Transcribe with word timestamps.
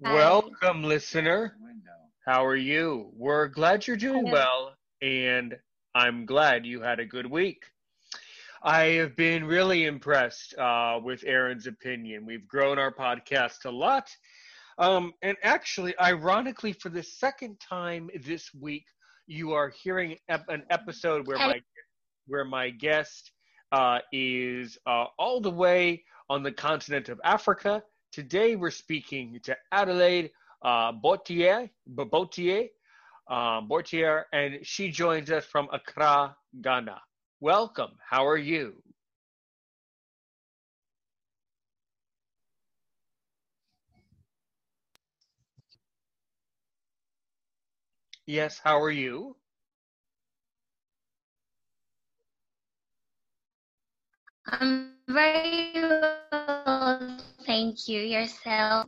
Welcome, 0.00 0.84
listener. 0.84 1.56
How 2.26 2.44
are 2.44 2.56
you? 2.56 3.10
We're 3.14 3.48
glad 3.48 3.86
you're 3.86 3.96
doing 3.96 4.30
well, 4.30 4.74
and 5.00 5.56
I'm 5.94 6.24
glad 6.26 6.64
you 6.66 6.80
had 6.82 7.00
a 7.00 7.04
good 7.04 7.26
week. 7.26 7.64
I 8.62 8.82
have 9.00 9.16
been 9.16 9.44
really 9.44 9.84
impressed 9.86 10.56
uh, 10.58 11.00
with 11.02 11.24
Aaron's 11.26 11.66
opinion. 11.66 12.24
We've 12.26 12.46
grown 12.46 12.78
our 12.78 12.94
podcast 12.94 13.64
a 13.64 13.70
lot. 13.70 14.08
Um, 14.78 15.12
and 15.22 15.36
actually, 15.42 15.98
ironically, 16.00 16.72
for 16.72 16.88
the 16.88 17.02
second 17.02 17.58
time 17.60 18.10
this 18.24 18.52
week, 18.54 18.86
you 19.26 19.52
are 19.52 19.70
hearing 19.70 20.16
ep- 20.28 20.48
an 20.48 20.62
episode 20.70 21.26
where 21.26 21.38
my 21.38 21.60
where 22.26 22.44
my 22.44 22.70
guest 22.70 23.32
uh, 23.72 23.98
is 24.12 24.78
uh, 24.86 25.06
all 25.18 25.40
the 25.40 25.50
way 25.50 26.04
on 26.30 26.42
the 26.42 26.52
continent 26.52 27.08
of 27.08 27.20
Africa. 27.24 27.82
Today, 28.12 28.56
we're 28.56 28.70
speaking 28.70 29.40
to 29.44 29.56
Adelaide 29.72 30.32
uh, 30.62 30.92
Bortier, 30.92 31.70
Bortier, 31.88 32.68
uh, 33.30 33.62
Bortier, 33.62 34.24
and 34.34 34.58
she 34.66 34.90
joins 34.90 35.30
us 35.30 35.46
from 35.46 35.66
Accra, 35.72 36.36
Ghana. 36.60 37.00
Welcome. 37.40 37.92
How 38.06 38.26
are 38.26 38.36
you? 38.36 38.74
Yes, 48.26 48.60
how 48.62 48.78
are 48.80 48.90
you? 48.90 49.36
I'm 54.46 54.92
very 55.12 55.72
well, 56.30 57.18
thank 57.46 57.88
you. 57.88 58.00
Yourself? 58.00 58.86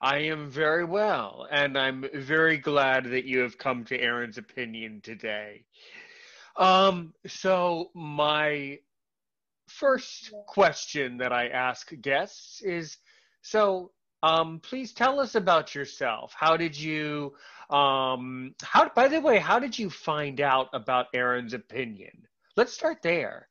I 0.00 0.18
am 0.18 0.50
very 0.50 0.84
well, 0.84 1.46
and 1.50 1.78
I'm 1.78 2.04
very 2.14 2.58
glad 2.58 3.04
that 3.06 3.24
you 3.24 3.40
have 3.40 3.56
come 3.56 3.84
to 3.84 3.98
Aaron's 3.98 4.38
opinion 4.38 5.00
today. 5.00 5.64
Um, 6.56 7.14
so 7.26 7.90
my 7.94 8.78
first 9.68 10.32
question 10.46 11.18
that 11.18 11.32
I 11.32 11.48
ask 11.48 11.92
guests 12.00 12.62
is 12.62 12.98
so 13.42 13.92
um, 14.22 14.60
please 14.60 14.92
tell 14.92 15.20
us 15.20 15.34
about 15.34 15.74
yourself. 15.74 16.34
How 16.36 16.56
did 16.56 16.78
you 16.78 17.34
um, 17.70 18.54
how 18.62 18.88
by 18.94 19.08
the 19.08 19.20
way, 19.20 19.38
how 19.38 19.58
did 19.58 19.78
you 19.78 19.90
find 19.90 20.40
out 20.40 20.68
about 20.72 21.06
Aaron's 21.14 21.54
opinion? 21.54 22.26
Let's 22.56 22.72
start 22.72 23.02
there. 23.02 23.48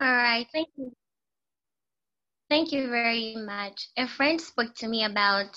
All 0.00 0.10
right, 0.10 0.46
thank 0.52 0.68
you. 0.76 0.92
Thank 2.48 2.72
you 2.72 2.88
very 2.88 3.36
much. 3.36 3.88
A 3.98 4.08
friend 4.08 4.40
spoke 4.40 4.74
to 4.76 4.88
me 4.88 5.04
about 5.04 5.54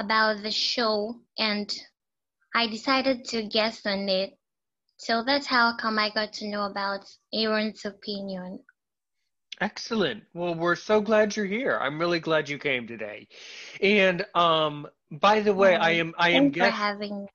about 0.00 0.42
the 0.42 0.50
show 0.50 1.20
and 1.38 1.72
I 2.54 2.66
decided 2.68 3.24
to 3.26 3.42
guess 3.44 3.86
on 3.86 4.08
it. 4.08 4.36
So 4.96 5.22
that's 5.24 5.46
how 5.46 5.76
come 5.76 5.98
I 5.98 6.10
got 6.10 6.32
to 6.34 6.48
know 6.48 6.64
about 6.64 7.04
Aaron's 7.32 7.84
opinion. 7.84 8.64
Excellent. 9.60 10.24
Well, 10.34 10.54
we're 10.54 10.76
so 10.76 11.00
glad 11.00 11.36
you're 11.36 11.46
here. 11.46 11.78
I'm 11.80 11.98
really 11.98 12.20
glad 12.20 12.48
you 12.48 12.58
came 12.58 12.86
today. 12.86 13.28
And 13.80 14.24
um 14.34 14.88
by 15.10 15.40
the 15.40 15.54
way, 15.54 15.76
I 15.76 15.92
am 15.92 16.14
I 16.18 16.30
am 16.30 16.52
for 16.52 16.68
having. 16.68 17.28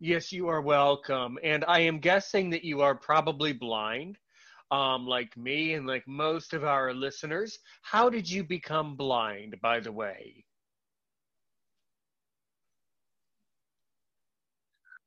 Yes, 0.00 0.32
you 0.32 0.48
are 0.48 0.62
welcome. 0.62 1.38
And 1.42 1.64
I 1.66 1.80
am 1.80 1.98
guessing 1.98 2.50
that 2.50 2.64
you 2.64 2.82
are 2.82 2.94
probably 2.94 3.52
blind 3.52 4.16
um, 4.70 5.06
like 5.06 5.36
me 5.36 5.74
and 5.74 5.86
like 5.86 6.06
most 6.06 6.52
of 6.54 6.64
our 6.64 6.92
listeners. 6.94 7.58
How 7.82 8.08
did 8.10 8.28
you 8.30 8.44
become 8.44 8.96
blind, 8.96 9.60
by 9.60 9.80
the 9.80 9.92
way? 9.92 10.44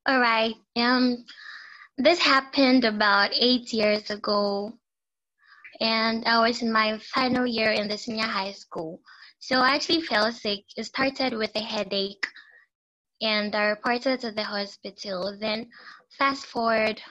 All 0.08 0.20
right. 0.20 0.56
Um, 0.76 1.26
this 1.98 2.20
happened 2.20 2.84
about 2.86 3.32
eight 3.34 3.74
years 3.74 4.10
ago, 4.10 4.74
and 5.82 6.26
I 6.26 6.40
was 6.48 6.62
in 6.62 6.72
my 6.72 6.98
final 7.00 7.46
year 7.46 7.72
in 7.72 7.88
the 7.88 7.98
senior 7.98 8.26
high 8.26 8.52
school. 8.54 9.02
So 9.40 9.58
I 9.60 9.76
actually 9.76 10.02
fell 10.02 10.32
sick. 10.32 10.66
It 10.78 10.86
started 10.86 11.34
with 11.34 11.56
a 11.56 11.62
headache, 11.62 12.26
and 13.22 13.56
I 13.56 13.66
reported 13.66 14.22
to 14.22 14.32
the 14.32 14.44
hospital. 14.44 15.38
Then, 15.40 15.70
fast 16.18 16.46
forward 16.46 17.02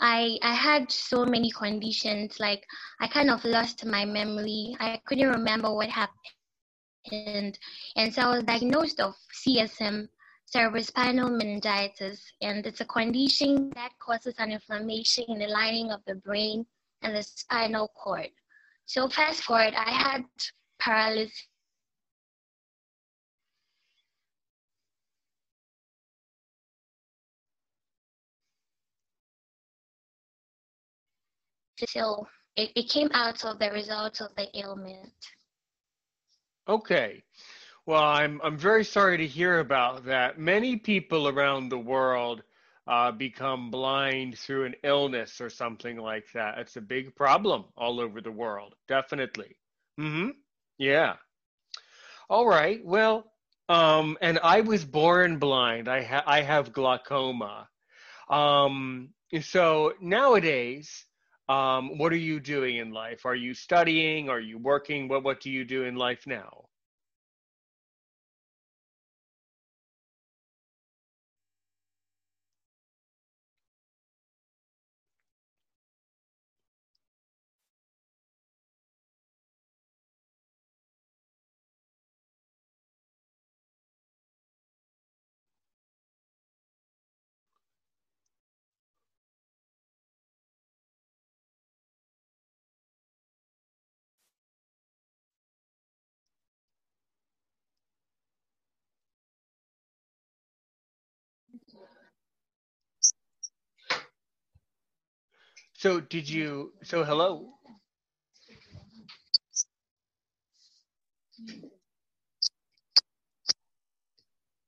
I 0.00 0.38
I 0.42 0.54
had 0.54 0.90
so 0.90 1.24
many 1.24 1.50
conditions. 1.50 2.38
Like 2.38 2.66
I 3.00 3.08
kind 3.08 3.30
of 3.30 3.44
lost 3.44 3.84
my 3.84 4.04
memory. 4.04 4.76
I 4.80 5.00
couldn't 5.06 5.30
remember 5.30 5.72
what 5.72 5.88
happened, 5.88 7.58
and 7.96 8.12
so 8.14 8.22
I 8.22 8.36
was 8.36 8.44
diagnosed 8.44 9.00
of 9.00 9.14
CSM, 9.44 10.08
cerebrospinal 10.54 11.36
meningitis, 11.36 12.20
and 12.40 12.66
it's 12.66 12.80
a 12.80 12.86
condition 12.86 13.70
that 13.70 13.92
causes 13.98 14.34
an 14.38 14.52
inflammation 14.52 15.24
in 15.28 15.38
the 15.38 15.48
lining 15.48 15.90
of 15.90 16.00
the 16.06 16.16
brain 16.16 16.66
and 17.02 17.16
the 17.16 17.22
spinal 17.22 17.88
cord. 17.88 18.30
So 18.86 19.08
fast 19.08 19.42
forward, 19.44 19.74
I 19.74 19.90
had 19.90 20.24
paralysis 20.78 21.48
So 31.84 32.26
it, 32.56 32.72
it 32.74 32.88
came 32.88 33.10
out 33.12 33.44
of 33.44 33.58
the 33.58 33.70
results 33.70 34.20
of 34.20 34.34
the 34.36 34.48
ailment. 34.58 35.12
Okay. 36.68 37.22
Well, 37.86 38.02
I'm 38.02 38.40
I'm 38.42 38.58
very 38.58 38.84
sorry 38.84 39.16
to 39.18 39.26
hear 39.26 39.60
about 39.60 40.04
that. 40.06 40.38
Many 40.38 40.76
people 40.76 41.28
around 41.28 41.68
the 41.68 41.78
world 41.78 42.42
uh, 42.86 43.12
become 43.12 43.70
blind 43.70 44.38
through 44.38 44.64
an 44.64 44.74
illness 44.82 45.40
or 45.40 45.50
something 45.50 45.96
like 45.96 46.26
that. 46.34 46.58
It's 46.58 46.76
a 46.76 46.80
big 46.80 47.14
problem 47.14 47.66
all 47.76 48.00
over 48.00 48.20
the 48.20 48.32
world. 48.32 48.74
Definitely. 48.88 49.56
Mm-hmm. 50.00 50.30
Yeah. 50.78 51.16
All 52.28 52.46
right. 52.46 52.84
Well, 52.84 53.32
um, 53.68 54.18
and 54.20 54.38
I 54.42 54.60
was 54.62 54.84
born 54.84 55.38
blind. 55.38 55.88
I 55.88 56.02
ha- 56.02 56.24
I 56.26 56.42
have 56.42 56.72
glaucoma. 56.72 57.68
Um, 58.28 59.10
so 59.40 59.94
nowadays, 60.00 61.05
um, 61.48 61.98
what 61.98 62.12
are 62.12 62.16
you 62.16 62.40
doing 62.40 62.76
in 62.76 62.90
life? 62.92 63.24
Are 63.26 63.34
you 63.34 63.54
studying? 63.54 64.28
Are 64.28 64.40
you 64.40 64.58
working? 64.58 65.08
What 65.08 65.24
What 65.24 65.40
do 65.40 65.50
you 65.50 65.64
do 65.64 65.84
in 65.84 65.96
life 65.96 66.26
now? 66.26 66.66
So 105.78 106.00
did 106.00 106.28
you? 106.28 106.72
So 106.84 107.04
hello. 107.04 107.52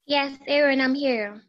Yes, 0.07 0.39
Aaron, 0.47 0.81
I'm 0.81 0.95
here. 0.95 1.43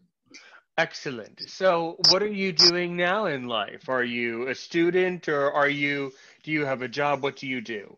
Excellent. 0.78 1.42
So, 1.50 1.98
what 2.10 2.24
are 2.24 2.32
you 2.32 2.54
doing 2.54 2.96
now 2.96 3.26
in 3.26 3.48
life? 3.48 3.90
Are 3.90 4.04
you 4.04 4.48
a 4.48 4.56
student 4.56 5.28
or 5.28 5.52
are 5.52 5.70
you 5.70 6.14
do 6.44 6.52
you 6.52 6.66
have 6.66 6.82
a 6.82 6.88
job? 6.88 7.22
What 7.22 7.36
do 7.36 7.48
you 7.48 7.60
do? 7.62 7.98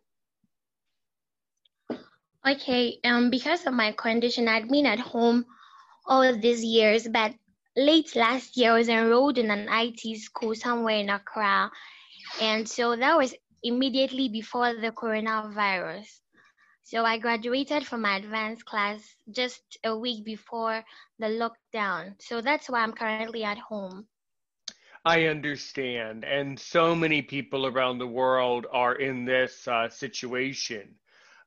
Okay, 2.48 2.98
um 3.04 3.30
because 3.30 3.68
of 3.68 3.74
my 3.74 3.92
condition 3.92 4.48
I've 4.48 4.68
been 4.69 4.88
at 4.88 5.00
home 5.00 5.46
all 6.08 6.24
of 6.24 6.42
these 6.42 6.63
years, 6.63 7.08
but 7.08 7.36
late 7.76 8.16
last 8.16 8.58
year 8.58 8.72
I 8.72 8.78
was 8.78 8.90
enrolled 8.90 9.38
in 9.38 9.50
an 9.50 9.68
IT 9.70 10.20
school 10.20 10.56
somewhere 10.56 10.98
in 10.98 11.10
Accra. 11.10 11.72
And 12.40 12.68
so 12.68 12.96
that 12.96 13.18
was 13.18 13.34
immediately 13.64 14.30
before 14.30 14.74
the 14.74 14.92
coronavirus. 14.92 16.08
So 16.84 17.06
I 17.06 17.20
graduated 17.20 17.86
from 17.86 18.02
my 18.02 18.18
advanced 18.18 18.66
class 18.66 19.02
just 19.32 19.62
a 19.84 19.98
week 19.98 20.26
before 20.26 20.84
the 21.20 21.28
lockdown. 21.28 22.16
So 22.20 22.42
that's 22.42 22.70
why 22.70 22.82
I'm 22.82 22.94
currently 22.94 23.44
at 23.44 23.58
home. 23.58 24.08
I 25.06 25.28
understand. 25.28 26.26
And 26.26 26.60
so 26.60 26.94
many 26.94 27.22
people 27.22 27.66
around 27.66 27.98
the 27.98 28.08
world 28.08 28.68
are 28.72 28.96
in 28.96 29.26
this 29.26 29.68
uh, 29.68 29.90
situation 29.90 30.96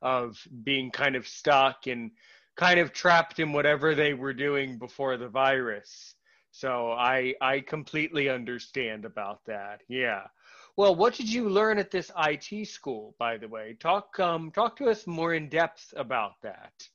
of 0.01 0.37
being 0.63 0.91
kind 0.91 1.15
of 1.15 1.27
stuck 1.27 1.87
and 1.87 2.11
kind 2.55 2.79
of 2.79 2.91
trapped 2.91 3.39
in 3.39 3.53
whatever 3.53 3.95
they 3.95 4.13
were 4.13 4.33
doing 4.33 4.77
before 4.77 5.17
the 5.17 5.27
virus. 5.27 6.14
So 6.55 6.93
I 6.93 7.35
I 7.41 7.59
completely 7.59 8.29
understand 8.29 9.03
about 9.03 9.43
that. 9.45 9.83
Yeah. 9.89 10.29
Well, 10.77 10.95
what 10.95 11.13
did 11.15 11.29
you 11.31 11.49
learn 11.49 11.77
at 11.79 11.91
this 11.91 12.11
IT 12.15 12.63
school, 12.63 13.13
by 13.19 13.37
the 13.37 13.49
way? 13.49 13.73
Talk 13.73 14.17
um, 14.21 14.51
talk 14.51 14.77
to 14.77 14.89
us 14.89 15.05
more 15.05 15.33
in 15.33 15.49
depth 15.49 15.93
about 15.97 16.41
that. 16.43 16.89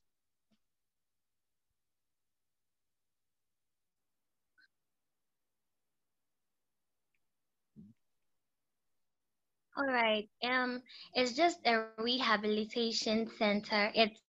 All 9.77 9.87
right. 9.87 10.29
Um, 10.43 10.83
it's 11.15 11.33
just 11.33 11.61
a 11.67 11.89
rehabilitation 11.99 13.31
center. 13.39 13.91
It's 13.95 14.21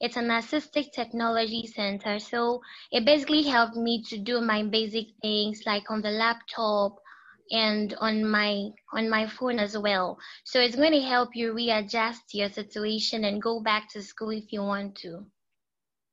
it's 0.00 0.16
an 0.16 0.28
assistive 0.28 0.90
technology 0.92 1.66
center. 1.66 2.18
So 2.18 2.60
it 2.90 3.04
basically 3.04 3.42
helped 3.42 3.76
me 3.76 4.02
to 4.08 4.18
do 4.18 4.40
my 4.40 4.62
basic 4.62 5.06
things 5.22 5.62
like 5.66 5.90
on 5.90 6.02
the 6.02 6.10
laptop, 6.10 6.96
and 7.50 7.94
on 8.00 8.24
my 8.24 8.68
on 8.92 9.10
my 9.10 9.26
phone 9.26 9.58
as 9.58 9.76
well. 9.76 10.18
So 10.44 10.60
it's 10.60 10.76
going 10.76 10.92
to 10.92 11.00
help 11.00 11.30
you 11.34 11.52
readjust 11.52 12.34
your 12.34 12.48
situation 12.48 13.24
and 13.24 13.42
go 13.42 13.60
back 13.60 13.88
to 13.90 14.02
school 14.02 14.30
if 14.30 14.52
you 14.52 14.62
want 14.62 14.96
to. 14.96 15.26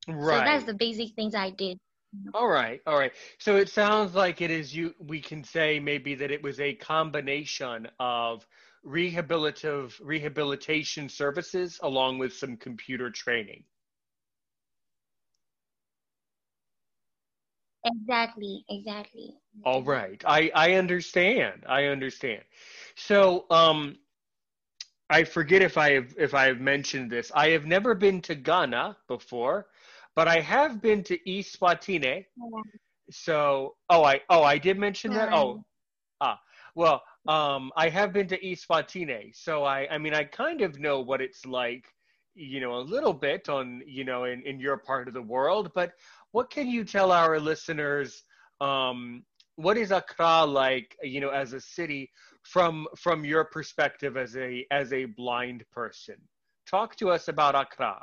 Right. 0.08 0.38
So 0.38 0.44
that's 0.44 0.64
the 0.64 0.74
basic 0.74 1.14
things 1.14 1.34
I 1.34 1.50
did. 1.50 1.78
All 2.34 2.48
right, 2.48 2.80
all 2.86 2.98
right. 2.98 3.12
So 3.38 3.56
it 3.56 3.68
sounds 3.68 4.14
like 4.14 4.40
it 4.42 4.50
is 4.50 4.74
you. 4.74 4.94
We 4.98 5.20
can 5.20 5.44
say 5.44 5.80
maybe 5.80 6.14
that 6.16 6.30
it 6.30 6.42
was 6.42 6.60
a 6.60 6.74
combination 6.74 7.88
of 7.98 8.46
rehabilitative 8.84 9.94
rehabilitation 10.02 11.08
services 11.08 11.78
along 11.82 12.18
with 12.18 12.32
some 12.32 12.56
computer 12.56 13.10
training. 13.10 13.64
Exactly, 17.84 18.64
exactly. 18.68 19.34
All 19.64 19.82
right. 19.82 20.22
I, 20.26 20.50
I 20.54 20.72
understand. 20.74 21.64
I 21.68 21.84
understand. 21.86 22.42
So 22.96 23.46
um 23.50 23.98
I 25.10 25.24
forget 25.24 25.62
if 25.62 25.76
I 25.76 25.92
have 25.92 26.14
if 26.18 26.34
I 26.34 26.46
have 26.46 26.60
mentioned 26.60 27.10
this. 27.10 27.30
I 27.34 27.50
have 27.50 27.64
never 27.66 27.94
been 27.94 28.20
to 28.22 28.34
Ghana 28.34 28.96
before, 29.08 29.66
but 30.14 30.28
I 30.28 30.40
have 30.40 30.80
been 30.80 31.02
to 31.04 31.18
Eswatini. 31.26 32.26
Yeah. 32.36 32.62
So 33.10 33.76
oh 33.88 34.04
I 34.04 34.20
oh 34.28 34.42
I 34.42 34.58
did 34.58 34.78
mention 34.78 35.12
that. 35.14 35.28
Oh 35.32 35.60
ah 36.20 36.40
well 36.74 37.02
um 37.26 37.72
I 37.76 37.88
have 37.88 38.12
been 38.12 38.26
to 38.28 38.44
East 38.44 38.68
Eswatini. 38.68 39.34
So 39.34 39.64
I 39.64 39.88
I 39.90 39.98
mean 39.98 40.14
I 40.14 40.24
kind 40.24 40.60
of 40.62 40.78
know 40.78 41.00
what 41.00 41.20
it's 41.20 41.44
like 41.46 41.86
you 42.34 42.60
know 42.60 42.76
a 42.76 42.84
little 42.94 43.12
bit 43.12 43.48
on 43.48 43.82
you 43.86 44.04
know 44.04 44.24
in 44.24 44.42
in 44.42 44.60
your 44.60 44.76
part 44.78 45.08
of 45.08 45.14
the 45.14 45.22
world 45.22 45.72
but 45.74 45.92
what 46.32 46.50
can 46.50 46.68
you 46.68 46.84
tell 46.84 47.12
our 47.12 47.38
listeners? 47.40 48.22
Um, 48.60 49.24
what 49.56 49.76
is 49.76 49.90
Accra 49.90 50.44
like, 50.44 50.96
you 51.02 51.20
know, 51.20 51.30
as 51.30 51.52
a 51.52 51.60
city 51.60 52.10
from 52.42 52.86
from 52.96 53.24
your 53.24 53.44
perspective 53.44 54.16
as 54.16 54.36
a 54.36 54.66
as 54.70 54.92
a 54.92 55.06
blind 55.06 55.64
person? 55.72 56.16
Talk 56.66 56.96
to 56.96 57.10
us 57.10 57.28
about 57.28 57.54
Accra. 57.54 57.98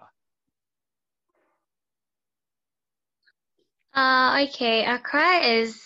Uh, 3.93 4.45
okay, 4.49 4.83
Accra 4.85 5.37
is 5.37 5.81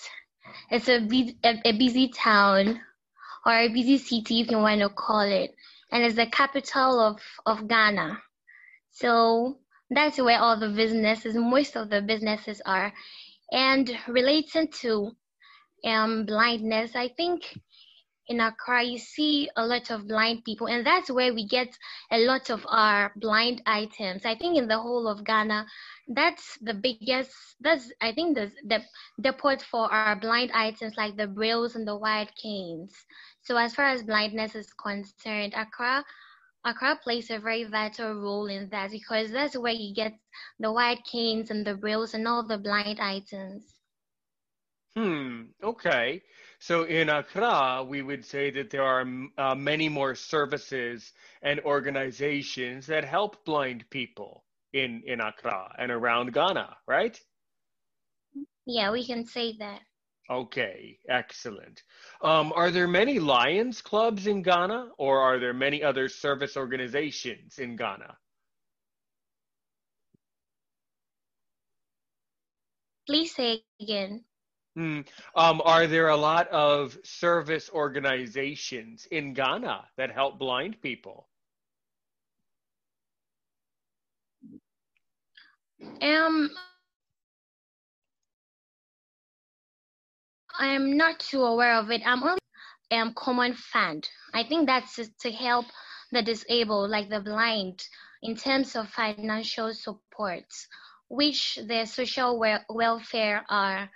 it's 0.71 0.87
a, 0.89 0.97
a, 1.43 1.61
a 1.69 1.77
busy 1.77 2.09
town 2.09 2.79
or 3.45 3.53
a 3.53 3.67
busy 3.69 3.97
city 3.97 4.41
if 4.41 4.49
you 4.49 4.57
want 4.57 4.81
to 4.81 4.89
call 4.89 5.21
it, 5.21 5.53
and 5.91 6.03
it's 6.03 6.15
the 6.15 6.25
capital 6.25 6.99
of 6.99 7.21
of 7.45 7.67
Ghana. 7.67 8.17
So 8.91 9.59
that's 9.89 10.19
where 10.19 10.39
all 10.39 10.59
the 10.59 10.69
businesses, 10.69 11.35
most 11.35 11.75
of 11.75 11.89
the 11.89 12.01
businesses 12.01 12.61
are. 12.65 12.93
And 13.51 13.89
relating 14.07 14.67
to 14.81 15.11
um, 15.85 16.25
blindness, 16.25 16.95
I 16.95 17.09
think 17.09 17.59
in 18.27 18.39
Accra, 18.39 18.83
you 18.83 18.97
see 18.99 19.49
a 19.55 19.65
lot 19.65 19.89
of 19.89 20.07
blind 20.07 20.45
people, 20.45 20.67
and 20.67 20.85
that's 20.85 21.09
where 21.09 21.33
we 21.33 21.47
get 21.47 21.75
a 22.11 22.19
lot 22.19 22.49
of 22.51 22.65
our 22.69 23.11
blind 23.15 23.61
items. 23.65 24.25
I 24.25 24.35
think 24.35 24.57
in 24.57 24.67
the 24.67 24.79
whole 24.79 25.07
of 25.07 25.25
Ghana, 25.25 25.65
that's 26.07 26.57
the 26.61 26.75
biggest. 26.75 27.31
That's 27.59 27.91
I 28.01 28.13
think 28.13 28.37
the 28.37 28.51
the 28.63 28.83
depot 29.19 29.57
for 29.57 29.91
our 29.91 30.15
blind 30.15 30.51
items 30.53 30.89
like 30.91 31.17
the 31.17 31.21
brailles 31.27 31.75
and 31.75 31.87
the 31.87 31.97
white 31.97 32.31
canes. 32.35 32.93
So 33.41 33.57
as 33.57 33.73
far 33.73 33.85
as 33.85 34.03
blindness 34.03 34.55
is 34.55 34.71
concerned, 34.73 35.53
Accra 35.55 36.05
Accra 36.65 36.99
plays 37.01 37.29
a 37.29 37.39
very 37.39 37.63
vital 37.63 38.13
role 38.13 38.47
in 38.47 38.69
that 38.69 38.91
because 38.91 39.31
that's 39.31 39.57
where 39.57 39.73
you 39.73 39.93
get 39.93 40.13
the 40.59 40.71
white 40.71 41.03
canes 41.05 41.51
and 41.51 41.65
the 41.65 41.75
brailles 41.75 42.13
and 42.13 42.27
all 42.27 42.45
the 42.45 42.57
blind 42.57 42.99
items. 42.99 43.75
Hmm. 44.95 45.43
Okay. 45.63 46.21
So 46.59 46.83
in 46.83 47.09
Accra, 47.09 47.85
we 47.87 48.01
would 48.01 48.25
say 48.25 48.51
that 48.51 48.69
there 48.69 48.83
are 48.83 49.05
uh, 49.37 49.55
many 49.55 49.87
more 49.87 50.13
services 50.15 51.13
and 51.41 51.61
organizations 51.61 52.87
that 52.87 53.05
help 53.05 53.45
blind 53.45 53.89
people 53.89 54.43
in 54.73 55.01
in 55.05 55.21
Accra 55.21 55.73
and 55.77 55.91
around 55.91 56.33
Ghana, 56.33 56.75
right? 56.85 57.19
Yeah, 58.65 58.91
we 58.91 59.05
can 59.05 59.25
say 59.25 59.55
that. 59.59 59.81
Okay, 60.29 60.99
excellent. 61.09 61.81
Um, 62.21 62.53
are 62.55 62.69
there 62.69 62.87
many 62.87 63.17
Lions 63.17 63.81
clubs 63.81 64.27
in 64.27 64.43
Ghana, 64.43 64.89
or 64.97 65.19
are 65.19 65.39
there 65.39 65.55
many 65.55 65.83
other 65.83 66.07
service 66.07 66.55
organizations 66.55 67.57
in 67.57 67.75
Ghana? 67.75 68.15
Please 73.07 73.33
say 73.33 73.63
again. 73.81 74.23
Hmm. 74.75 75.01
Um, 75.35 75.63
are 75.65 75.87
there 75.87 76.09
a 76.09 76.15
lot 76.15 76.47
of 76.49 76.95
service 77.03 77.71
organizations 77.73 79.07
in 79.09 79.33
Ghana 79.33 79.85
that 79.97 80.11
help 80.11 80.37
blind 80.37 80.79
people? 80.79 81.27
Um, 86.01 86.51
I'm 90.59 90.97
not 90.97 91.19
too 91.19 91.43
aware 91.43 91.75
of 91.77 91.89
it. 91.91 92.03
I'm 92.05 92.23
only 92.23 92.39
um 92.91 93.13
common 93.15 93.53
fund. 93.53 94.09
I 94.33 94.43
think 94.43 94.67
that's 94.67 94.95
to 95.21 95.31
help 95.31 95.65
the 96.11 96.21
disabled, 96.21 96.91
like 96.91 97.09
the 97.09 97.21
blind, 97.21 97.87
in 98.21 98.35
terms 98.35 98.75
of 98.75 98.89
financial 98.89 99.73
support, 99.73 100.45
which 101.09 101.55
the 101.55 101.85
social 101.85 102.37
wel- 102.39 102.65
welfare 102.69 103.45
are 103.49 103.89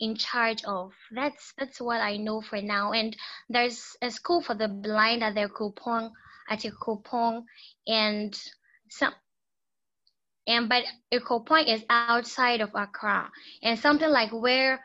in 0.00 0.16
charge 0.16 0.64
of. 0.64 0.92
That's 1.12 1.52
that's 1.58 1.80
what 1.80 2.00
I 2.00 2.16
know 2.16 2.40
for 2.40 2.60
now. 2.62 2.92
And 2.92 3.16
there's 3.48 3.96
a 4.02 4.10
school 4.10 4.40
for 4.42 4.54
the 4.54 4.68
blind 4.68 5.22
at 5.22 5.34
the 5.34 5.48
Kupong 5.48 6.12
at 6.48 6.60
Kupong, 6.60 7.44
and 7.86 8.34
some. 8.88 9.14
And 10.46 10.68
but 10.68 10.84
Akropong 11.12 11.68
is 11.68 11.84
outside 11.90 12.60
of 12.60 12.70
Accra, 12.74 13.30
and 13.62 13.78
something 13.78 14.10
like 14.10 14.30
where 14.30 14.80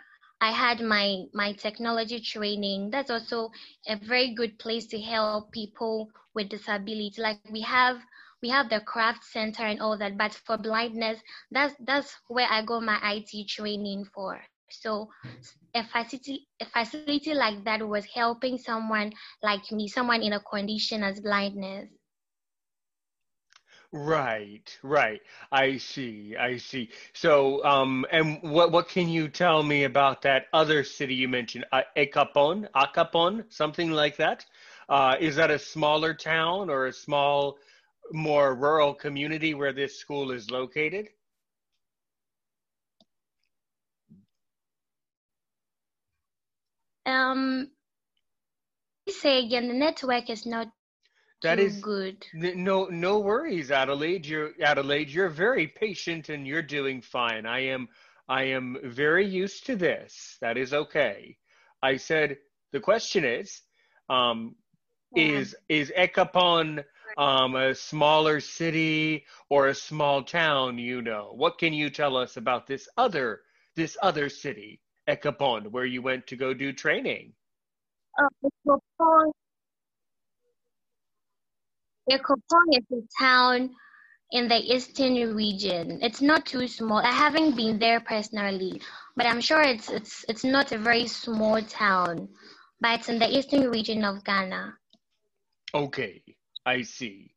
I 0.45 0.51
had 0.53 0.81
my 0.81 1.25
my 1.33 1.53
technology 1.53 2.21
training. 2.21 2.91
That's 2.91 3.11
also 3.11 3.51
a 3.87 3.97
very 3.97 4.33
good 4.35 4.59
place 4.59 4.87
to 4.93 5.01
help 5.01 5.51
people 5.51 6.11
with 6.35 6.49
disability. 6.49 7.21
Like 7.21 7.41
we 7.51 7.61
have 7.61 7.97
we 8.41 8.49
have 8.49 8.69
the 8.69 8.81
craft 8.81 9.23
center 9.23 9.63
and 9.63 9.81
all 9.81 9.97
that, 9.97 10.17
but 10.17 10.33
for 10.33 10.57
blindness, 10.57 11.21
that's 11.51 11.75
that's 11.79 12.15
where 12.27 12.47
I 12.49 12.63
got 12.63 12.83
my 12.83 12.99
IT 13.01 13.45
training 13.45 14.05
for. 14.13 14.41
So 14.69 15.09
a 15.75 15.83
facility 15.83 16.47
a 16.61 16.65
facility 16.65 17.33
like 17.33 17.63
that 17.65 17.87
was 17.87 18.05
helping 18.05 18.57
someone 18.57 19.13
like 19.43 19.71
me, 19.71 19.87
someone 19.87 20.21
in 20.23 20.33
a 20.33 20.39
condition 20.39 21.03
as 21.03 21.19
blindness. 21.21 21.89
Right, 23.91 24.77
right. 24.83 25.21
I 25.51 25.77
see, 25.77 26.35
I 26.35 26.57
see. 26.57 26.89
So, 27.13 27.63
um, 27.65 28.05
and 28.11 28.41
what 28.43 28.71
what 28.71 28.87
can 28.89 29.07
you 29.09 29.27
tell 29.29 29.63
me 29.63 29.83
about 29.85 30.21
that 30.23 30.47
other 30.53 30.83
city 30.83 31.15
you 31.15 31.27
mentioned, 31.27 31.65
uh, 31.71 31.83
Acapon, 31.95 32.67
Acapon, 32.75 33.45
something 33.51 33.91
like 33.91 34.17
that? 34.17 34.45
Uh, 34.89 35.15
is 35.19 35.35
that 35.37 35.49
a 35.51 35.57
smaller 35.59 36.13
town 36.13 36.69
or 36.69 36.85
a 36.87 36.93
small, 36.93 37.57
more 38.11 38.53
rural 38.55 38.93
community 38.93 39.53
where 39.53 39.73
this 39.73 39.97
school 39.97 40.31
is 40.31 40.51
located? 40.51 41.09
Um, 47.05 47.71
say 49.09 49.45
again, 49.45 49.67
the 49.67 49.73
network 49.73 50.29
is 50.29 50.45
not 50.45 50.67
That 51.45 51.59
is 51.59 51.79
good. 51.81 52.25
n- 52.35 52.63
no 52.63 52.85
no 52.85 53.19
worries, 53.19 53.71
Adelaide. 53.71 54.25
You're 54.25 54.51
Adelaide. 54.61 55.09
You're 55.09 55.29
very 55.29 55.67
patient 55.67 56.29
and 56.29 56.45
you're 56.47 56.61
doing 56.63 57.01
fine. 57.01 57.45
I 57.45 57.59
am 57.67 57.87
I 58.27 58.43
am 58.45 58.77
very 58.83 59.25
used 59.25 59.65
to 59.67 59.75
this. 59.75 60.37
That 60.41 60.57
is 60.57 60.73
okay. 60.73 61.37
I 61.83 61.97
said 61.97 62.37
the 62.71 62.79
question 62.79 63.23
is, 63.25 63.61
um, 64.09 64.55
Yeah. 65.15 65.23
is 65.39 65.55
is 65.69 65.91
Ekapon 65.97 66.83
um, 67.17 67.55
a 67.55 67.75
smaller 67.75 68.39
city 68.39 69.25
or 69.49 69.67
a 69.67 69.75
small 69.75 70.23
town? 70.23 70.77
You 70.79 71.01
know, 71.01 71.33
what 71.35 71.57
can 71.59 71.73
you 71.73 71.89
tell 71.91 72.17
us 72.17 72.37
about 72.37 72.67
this 72.67 72.89
other 72.97 73.41
this 73.75 73.97
other 74.01 74.29
city, 74.29 74.81
Ekapon, 75.07 75.67
where 75.71 75.85
you 75.85 76.01
went 76.01 76.27
to 76.27 76.35
go 76.35 76.53
do 76.53 76.73
training? 76.73 77.33
Uh, 78.17 78.27
Ekopon, 78.67 79.31
Ekopon 82.09 82.67
is 82.71 82.85
a 82.91 83.23
town 83.23 83.75
in 84.31 84.47
the 84.47 84.57
eastern 84.57 85.35
region. 85.35 85.99
It's 86.01 86.21
not 86.21 86.45
too 86.45 86.67
small. 86.67 86.99
I 86.99 87.11
haven't 87.11 87.55
been 87.55 87.79
there 87.79 87.99
personally, 87.99 88.81
but 89.15 89.25
I'm 89.25 89.41
sure 89.41 89.61
it's 89.61 89.89
it's 89.89 90.25
it's 90.29 90.43
not 90.43 90.71
a 90.71 90.77
very 90.77 91.07
small 91.07 91.61
town, 91.61 92.29
but 92.79 92.99
it's 92.99 93.09
in 93.09 93.19
the 93.19 93.29
eastern 93.29 93.69
region 93.71 94.03
of 94.03 94.23
Ghana. 94.23 94.77
Okay, 95.73 96.21
I 96.65 96.83
see. 96.83 97.31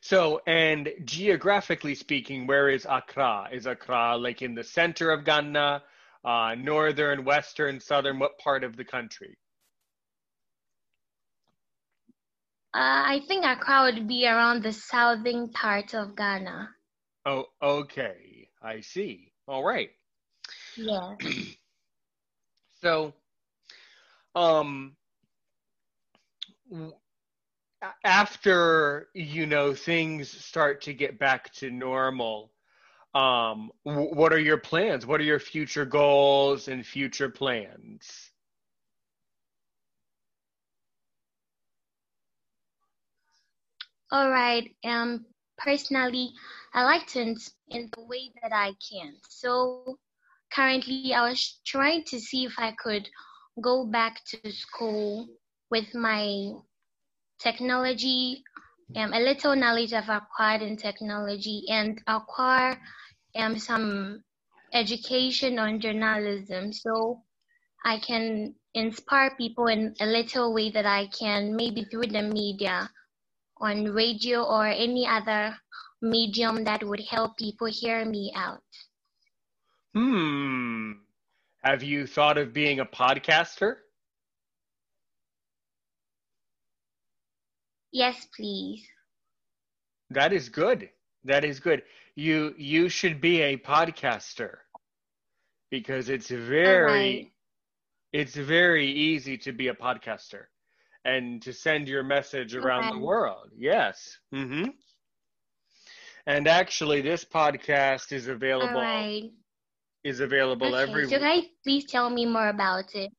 So, 0.00 0.40
and 0.46 0.90
geographically 1.04 1.94
speaking, 1.94 2.46
where 2.46 2.68
is 2.68 2.86
Accra? 2.88 3.48
Is 3.52 3.66
Accra 3.66 4.16
like 4.16 4.42
in 4.42 4.54
the 4.54 4.64
center 4.64 5.10
of 5.10 5.24
Ghana, 5.24 5.82
uh, 6.24 6.54
northern, 6.56 7.24
western, 7.24 7.80
southern? 7.80 8.18
What 8.18 8.38
part 8.38 8.64
of 8.64 8.76
the 8.76 8.84
country? 8.84 9.36
Uh, 12.74 13.02
I 13.06 13.20
think 13.26 13.44
Accra 13.44 13.84
would 13.84 14.06
be 14.06 14.26
around 14.26 14.62
the 14.62 14.72
southern 14.72 15.50
part 15.50 15.94
of 15.94 16.14
Ghana. 16.14 16.68
Oh, 17.24 17.46
okay, 17.62 18.48
I 18.62 18.80
see. 18.80 19.32
All 19.46 19.64
right. 19.64 19.90
Yeah. 20.76 21.16
So, 22.80 23.12
um, 24.36 24.96
after 28.04 29.08
you 29.14 29.46
know 29.46 29.74
things 29.74 30.30
start 30.30 30.82
to 30.82 30.94
get 30.94 31.18
back 31.18 31.52
to 31.54 31.70
normal, 31.70 32.52
um, 33.14 33.72
w- 33.84 34.14
what 34.14 34.32
are 34.32 34.38
your 34.38 34.58
plans? 34.58 35.06
What 35.06 35.20
are 35.20 35.24
your 35.24 35.40
future 35.40 35.84
goals 35.84 36.68
and 36.68 36.86
future 36.86 37.30
plans? 37.30 38.30
All 44.10 44.30
right. 44.30 44.74
Um, 44.84 45.26
personally, 45.58 46.32
I 46.74 46.84
like 46.84 47.06
to 47.08 47.34
in 47.68 47.90
the 47.94 48.04
way 48.04 48.32
that 48.42 48.52
I 48.52 48.74
can. 48.90 49.16
So 49.28 49.98
currently, 50.52 51.12
I 51.14 51.28
was 51.28 51.60
trying 51.66 52.04
to 52.04 52.20
see 52.20 52.44
if 52.44 52.54
I 52.58 52.72
could 52.72 53.08
go 53.60 53.86
back 53.86 54.24
to 54.30 54.50
school 54.52 55.26
with 55.70 55.94
my 55.94 56.52
technology, 57.38 58.42
um, 58.96 59.12
a 59.12 59.20
little 59.20 59.54
knowledge 59.56 59.92
I've 59.92 60.08
acquired 60.08 60.62
in 60.62 60.76
technology, 60.76 61.64
and 61.68 62.00
acquire 62.06 62.80
um, 63.36 63.58
some 63.58 64.24
education 64.72 65.58
on 65.58 65.80
journalism. 65.80 66.72
So 66.72 67.22
I 67.84 67.98
can 67.98 68.54
inspire 68.74 69.34
people 69.36 69.66
in 69.66 69.94
a 70.00 70.06
little 70.06 70.54
way 70.54 70.70
that 70.70 70.86
I 70.86 71.08
can, 71.08 71.56
maybe 71.56 71.84
through 71.84 72.08
the 72.08 72.22
media 72.22 72.90
on 73.60 73.84
radio 73.84 74.42
or 74.42 74.66
any 74.66 75.06
other 75.06 75.56
medium 76.02 76.64
that 76.64 76.82
would 76.84 77.00
help 77.10 77.36
people 77.36 77.66
hear 77.66 78.04
me 78.04 78.32
out. 78.34 78.62
Hmm. 79.94 80.92
Have 81.62 81.82
you 81.82 82.06
thought 82.06 82.38
of 82.38 82.52
being 82.52 82.80
a 82.80 82.86
podcaster? 82.86 83.76
Yes, 87.92 88.26
please. 88.36 88.86
That 90.10 90.32
is 90.32 90.48
good. 90.48 90.90
That 91.24 91.44
is 91.44 91.58
good. 91.60 91.82
You 92.14 92.54
you 92.56 92.88
should 92.88 93.20
be 93.20 93.42
a 93.42 93.56
podcaster 93.56 94.58
because 95.70 96.08
it's 96.08 96.28
very 96.28 96.84
right. 96.84 97.32
it's 98.12 98.34
very 98.34 98.90
easy 98.90 99.36
to 99.38 99.52
be 99.52 99.68
a 99.68 99.74
podcaster 99.74 100.44
and 101.08 101.42
to 101.42 101.52
send 101.52 101.88
your 101.88 102.04
message 102.04 102.54
All 102.58 102.68
around 102.68 102.88
the 102.90 102.98
world. 102.98 103.52
Yes. 103.56 104.18
hmm 104.32 104.64
And 106.26 106.46
actually, 106.48 107.00
this 107.02 107.24
podcast 107.24 108.12
is 108.12 108.28
available 108.28 108.90
right. 108.90 109.32
is 110.04 110.20
available 110.20 110.74
Okay. 110.74 110.76
every. 110.76 111.06
So 111.06 111.18
can 111.18 111.42
you 111.42 111.48
please 111.64 111.84
tell 111.86 112.10
me 112.10 112.26
more 112.26 112.48
about 112.48 112.94
it? 112.94 113.12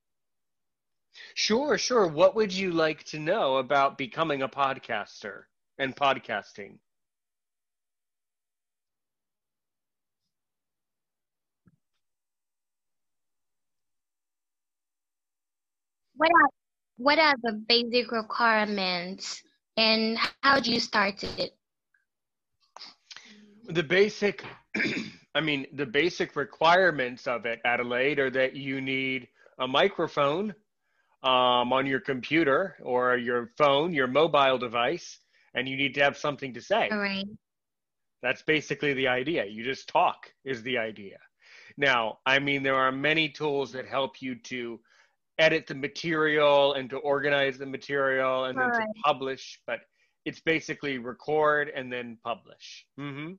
Sure, 1.35 1.77
sure. 1.77 2.07
What 2.07 2.35
would 2.35 2.53
you 2.53 2.71
like 2.71 3.03
to 3.05 3.19
know 3.19 3.57
about 3.57 3.97
becoming 3.97 4.41
a 4.41 4.49
podcaster 4.49 5.45
and 5.77 5.95
podcasting? 5.95 6.79
What 16.17 16.29
are 16.31 16.49
what 16.99 17.17
are 17.17 17.35
the 17.43 17.53
basic 17.53 18.11
requirements 18.11 19.41
and 19.77 20.17
how 20.43 20.59
do 20.59 20.71
you 20.71 20.81
start 20.81 21.23
it? 21.23 21.55
The 23.69 23.83
basic, 23.83 24.43
I 25.35 25.39
mean, 25.39 25.65
the 25.73 25.85
basic 25.85 26.35
requirements 26.35 27.25
of 27.25 27.45
it, 27.45 27.61
Adelaide, 27.63 28.19
are 28.19 28.29
that 28.31 28.53
you 28.53 28.81
need 28.81 29.29
a 29.59 29.67
microphone 29.67 30.53
um, 31.23 31.71
on 31.71 31.85
your 31.85 32.01
computer 32.01 32.75
or 32.83 33.15
your 33.15 33.51
phone, 33.57 33.93
your 33.93 34.07
mobile 34.07 34.57
device, 34.57 35.19
and 35.53 35.69
you 35.69 35.77
need 35.77 35.93
to 35.95 36.01
have 36.01 36.17
something 36.17 36.53
to 36.53 36.61
say. 36.61 36.89
All 36.91 36.99
right. 36.99 37.25
That's 38.21 38.41
basically 38.41 38.93
the 38.93 39.07
idea. 39.07 39.45
You 39.45 39.63
just 39.63 39.87
talk, 39.87 40.33
is 40.43 40.61
the 40.63 40.77
idea. 40.77 41.17
Now, 41.77 42.19
I 42.25 42.39
mean, 42.39 42.61
there 42.61 42.75
are 42.75 42.91
many 42.91 43.29
tools 43.29 43.71
that 43.71 43.87
help 43.87 44.21
you 44.21 44.35
to 44.35 44.81
edit 45.39 45.65
the 45.67 45.75
material 45.75 46.73
and 46.73 46.89
to 46.89 46.97
organize 46.97 47.57
the 47.57 47.65
material 47.65 48.45
and 48.45 48.59
then 48.59 48.69
to 48.71 48.85
publish, 49.03 49.59
but 49.65 49.79
it's 50.25 50.41
basically 50.41 50.97
record 50.97 51.71
and 51.73 51.91
then 51.91 52.17
publish. 52.23 52.85
hmm 52.97 53.31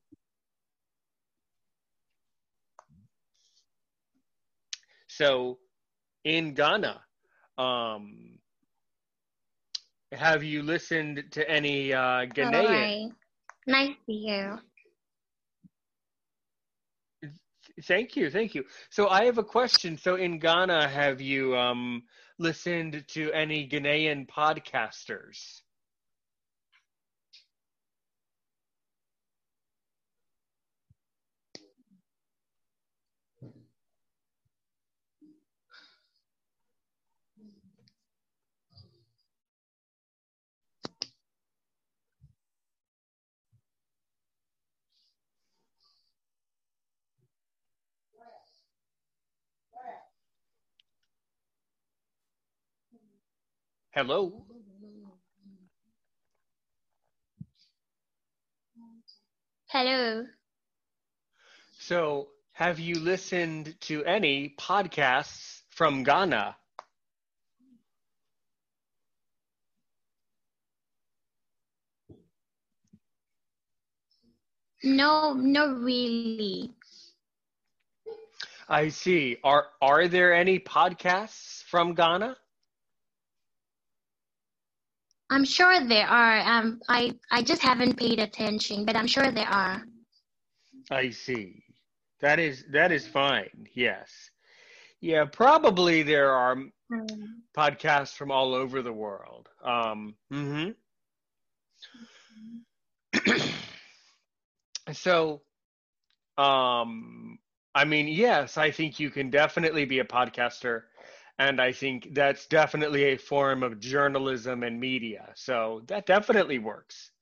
So 5.09 5.59
in 6.25 6.55
Ghana, 6.55 7.03
um, 7.59 8.39
have 10.13 10.43
you 10.43 10.63
listened 10.63 11.25
to 11.33 11.49
any 11.51 11.93
uh, 11.93 12.25
Ghanaian? 12.27 12.53
right. 12.53 13.09
Nice 13.67 13.97
to 14.07 14.13
hear. 14.13 14.61
Thank 17.83 18.17
you, 18.17 18.31
thank 18.31 18.55
you. 18.55 18.65
So 18.91 19.09
I 19.09 19.25
have 19.25 19.39
a 19.39 19.45
question. 19.45 19.97
So 19.97 20.17
in 20.17 20.39
Ghana, 20.39 20.89
have 20.89 21.21
you 21.21 21.57
um, 21.57 22.03
listened 22.39 23.05
to 23.09 23.33
any 23.33 23.69
Ghanaian 23.69 24.27
podcasters? 24.29 25.63
Hello? 53.93 54.45
Hello. 59.67 60.27
So, 61.81 62.29
have 62.53 62.79
you 62.79 63.01
listened 63.01 63.75
to 63.81 64.05
any 64.05 64.55
podcasts 64.61 65.63
from 65.71 66.05
Ghana? 66.05 66.57
No, 74.85 75.33
not 75.33 75.81
really. 75.81 76.71
I 78.69 78.89
see. 78.89 79.37
Are 79.43 79.67
are 79.83 80.07
there 80.07 80.33
any 80.33 80.61
podcasts 80.61 81.65
from 81.65 81.95
Ghana? 81.95 82.37
I'm 85.31 85.45
sure 85.45 85.81
there 85.87 86.07
are. 86.09 86.41
Um, 86.41 86.81
I 86.89 87.13
I 87.31 87.43
just 87.43 87.63
haven't 87.63 87.97
paid 87.97 88.19
attention, 88.19 88.85
but 88.85 88.97
I'm 88.97 89.07
sure 89.07 89.31
there 89.31 89.49
are. 89.49 89.83
I 90.91 91.11
see. 91.11 91.65
That 92.21 92.39
is 92.39 92.65
that 92.73 92.93
is 92.93 93.07
fine. 93.07 93.69
Yes. 93.75 94.31
Yeah, 95.01 95.25
probably 95.27 96.03
there 96.03 96.33
are 96.33 96.57
Um, 96.93 97.43
podcasts 97.57 98.15
from 98.17 98.31
all 98.33 98.55
over 98.55 98.83
the 98.83 98.93
world. 98.93 99.49
Um, 99.63 100.17
mhm. 100.33 100.75
so, 104.93 105.43
um, 106.39 107.39
I 107.75 107.85
mean, 107.85 108.09
yes, 108.09 108.57
I 108.59 108.71
think 108.71 108.99
you 109.01 109.11
can 109.11 109.31
definitely 109.31 109.85
be 109.85 110.01
a 110.01 110.05
podcaster, 110.05 110.85
and 111.41 111.59
I 111.59 111.73
think 111.73 112.13
that's 112.15 112.47
definitely 112.47 113.05
a 113.05 113.17
form 113.17 113.63
of 113.63 113.81
journalism 113.81 114.63
and 114.63 114.79
media. 114.79 115.33
So 115.37 115.83
that 115.87 116.05
definitely 116.05 116.59
works. 116.59 117.13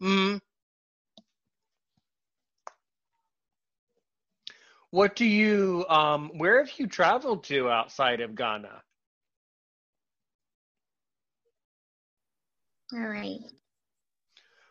Mm. 0.00 0.40
What 4.90 5.16
do 5.16 5.24
you, 5.26 5.84
um, 5.88 6.30
where 6.38 6.64
have 6.64 6.78
you 6.78 6.86
traveled 6.86 7.44
to 7.44 7.68
outside 7.68 8.20
of 8.20 8.36
Ghana? 8.36 8.84
all 12.92 13.00
right. 13.08 13.40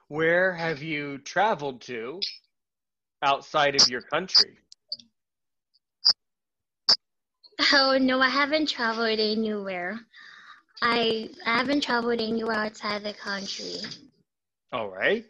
Where 0.07 0.53
have 0.53 0.81
you 0.81 1.17
traveled 1.19 1.81
to 1.83 2.27
outside 3.21 3.75
of 3.75 3.89
your 3.89 4.01
country? 4.01 4.62
Oh 7.71 7.97
no, 7.99 8.19
I 8.19 8.29
haven't 8.29 8.69
traveled 8.69 9.19
anywhere. 9.19 9.99
I 10.81 11.29
I 11.45 11.57
haven't 11.57 11.81
traveled 11.81 12.19
anywhere 12.19 12.57
outside 12.57 13.03
the 13.03 13.13
country. 13.13 13.75
All 14.71 14.89
right. 14.89 15.25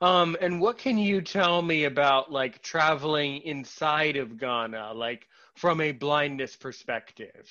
Um, 0.00 0.36
and 0.40 0.60
what 0.60 0.78
can 0.78 0.98
you 0.98 1.22
tell 1.22 1.62
me 1.62 1.84
about 1.84 2.32
like 2.32 2.60
traveling 2.62 3.42
inside 3.42 4.16
of 4.16 4.36
Ghana, 4.36 4.92
like 4.92 5.28
from 5.54 5.80
a 5.80 5.92
blindness 5.92 6.56
perspective? 6.56 7.48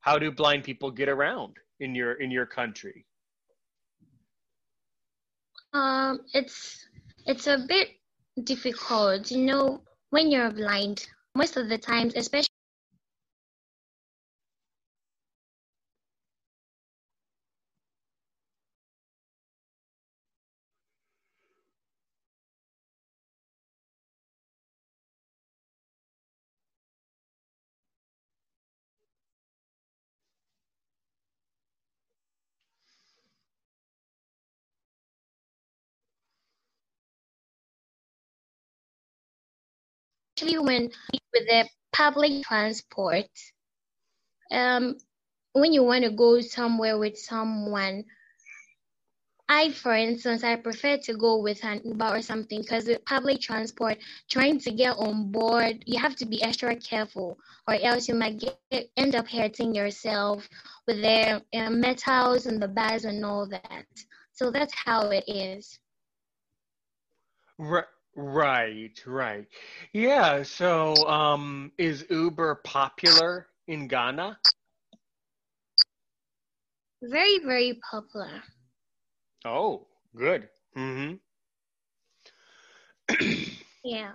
How 0.00 0.18
do 0.18 0.32
blind 0.32 0.64
people 0.64 0.90
get 0.90 1.08
around 1.08 1.58
in 1.80 1.94
your 1.94 2.14
in 2.14 2.30
your 2.30 2.46
country? 2.46 3.04
Um, 5.74 6.20
it's 6.32 6.88
it's 7.26 7.46
a 7.46 7.58
bit 7.68 7.88
difficult, 8.42 9.30
you 9.30 9.44
know, 9.44 9.82
when 10.10 10.30
you're 10.30 10.50
blind. 10.50 11.06
Most 11.34 11.56
of 11.56 11.68
the 11.68 11.78
times, 11.78 12.14
especially 12.16 12.51
when 40.44 40.90
with 41.32 41.46
the 41.48 41.68
public 41.92 42.42
transport. 42.44 43.30
Um, 44.50 44.96
when 45.52 45.72
you 45.72 45.84
want 45.84 46.04
to 46.04 46.10
go 46.10 46.40
somewhere 46.40 46.98
with 46.98 47.18
someone, 47.18 48.04
I, 49.48 49.70
for 49.70 49.92
instance, 49.92 50.44
I 50.44 50.56
prefer 50.56 50.96
to 50.98 51.14
go 51.14 51.38
with 51.38 51.62
an 51.64 51.82
Uber 51.84 52.16
or 52.16 52.22
something 52.22 52.62
because 52.62 52.86
with 52.86 53.04
public 53.04 53.40
transport, 53.40 53.98
trying 54.30 54.58
to 54.60 54.70
get 54.70 54.96
on 54.96 55.30
board, 55.30 55.82
you 55.84 56.00
have 56.00 56.16
to 56.16 56.26
be 56.26 56.42
extra 56.42 56.74
careful, 56.76 57.38
or 57.68 57.74
else 57.74 58.08
you 58.08 58.14
might 58.14 58.40
get 58.40 58.90
end 58.96 59.14
up 59.14 59.28
hurting 59.28 59.74
yourself 59.74 60.48
with 60.86 61.02
the 61.02 61.42
uh, 61.54 61.70
metals 61.70 62.46
and 62.46 62.62
the 62.62 62.68
bars 62.68 63.04
and 63.04 63.24
all 63.24 63.46
that. 63.46 63.86
So 64.32 64.50
that's 64.50 64.72
how 64.74 65.10
it 65.10 65.24
is. 65.26 65.78
Ri- 67.58 67.82
Right, 68.14 69.02
right. 69.06 69.46
Yeah, 69.92 70.42
so 70.42 71.06
um, 71.06 71.72
is 71.78 72.06
Uber 72.10 72.56
popular 72.64 73.48
in 73.66 73.88
Ghana? 73.88 74.38
Very, 77.02 77.38
very 77.38 77.80
popular. 77.90 78.42
Oh, 79.44 79.86
good. 80.16 80.48
hmm 80.74 81.14
Yeah. 83.84 84.12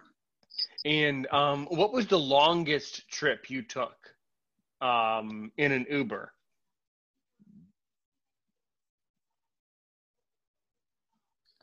And 0.85 1.27
um, 1.33 1.65
what 1.67 1.91
was 1.93 2.07
the 2.07 2.19
longest 2.19 3.09
trip 3.09 3.49
you 3.49 3.61
took 3.61 3.97
um, 4.81 5.51
in 5.57 5.71
an 5.71 5.85
Uber? 5.89 6.31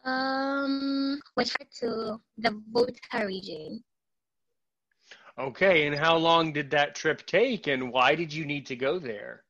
Um, 0.04 1.20
we 1.36 1.44
tried 1.44 1.70
to 1.80 2.20
the 2.36 2.62
Volta 2.70 3.26
region. 3.26 3.82
Okay, 5.38 5.86
and 5.86 5.96
how 5.96 6.16
long 6.16 6.52
did 6.52 6.70
that 6.70 6.94
trip 6.94 7.26
take, 7.26 7.66
and 7.66 7.90
why 7.90 8.14
did 8.14 8.32
you 8.32 8.44
need 8.44 8.66
to 8.66 8.76
go 8.76 8.98
there? 8.98 9.42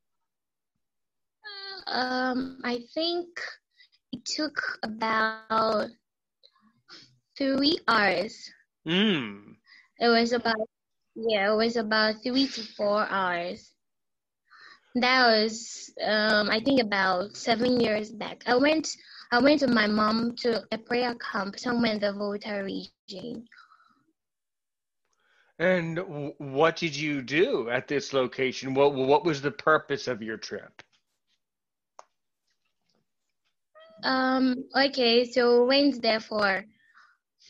Um, 1.86 2.60
I 2.64 2.80
think 2.94 3.28
it 4.12 4.24
took 4.24 4.78
about 4.82 5.90
three 7.36 7.78
hours. 7.86 8.50
Hmm. 8.86 9.52
It 9.98 10.08
was 10.08 10.32
about 10.32 10.68
yeah, 11.16 11.52
it 11.52 11.56
was 11.56 11.76
about 11.76 12.22
three 12.22 12.46
to 12.48 12.62
four 12.76 13.06
hours. 13.08 13.70
That 14.94 15.26
was 15.26 15.92
um, 16.02 16.48
I 16.48 16.60
think 16.60 16.80
about 16.80 17.36
seven 17.36 17.80
years 17.80 18.10
back. 18.10 18.42
I 18.46 18.56
went 18.56 18.88
I 19.34 19.40
went 19.40 19.62
with 19.62 19.70
my 19.70 19.88
mom 19.88 20.36
to 20.42 20.62
a 20.70 20.78
prayer 20.78 21.12
camp 21.16 21.58
somewhere 21.58 21.94
in 21.94 21.98
the 21.98 22.12
Volta 22.12 22.62
region. 22.62 23.44
And 25.58 25.98
what 26.38 26.76
did 26.76 26.94
you 26.94 27.20
do 27.20 27.68
at 27.68 27.88
this 27.88 28.12
location? 28.12 28.74
What 28.74 28.94
what 28.94 29.24
was 29.24 29.42
the 29.42 29.50
purpose 29.50 30.06
of 30.06 30.22
your 30.22 30.36
trip? 30.36 30.72
Um, 34.04 34.66
okay, 34.76 35.24
so 35.24 35.64
went 35.64 36.00
there 36.00 36.20
for 36.20 36.64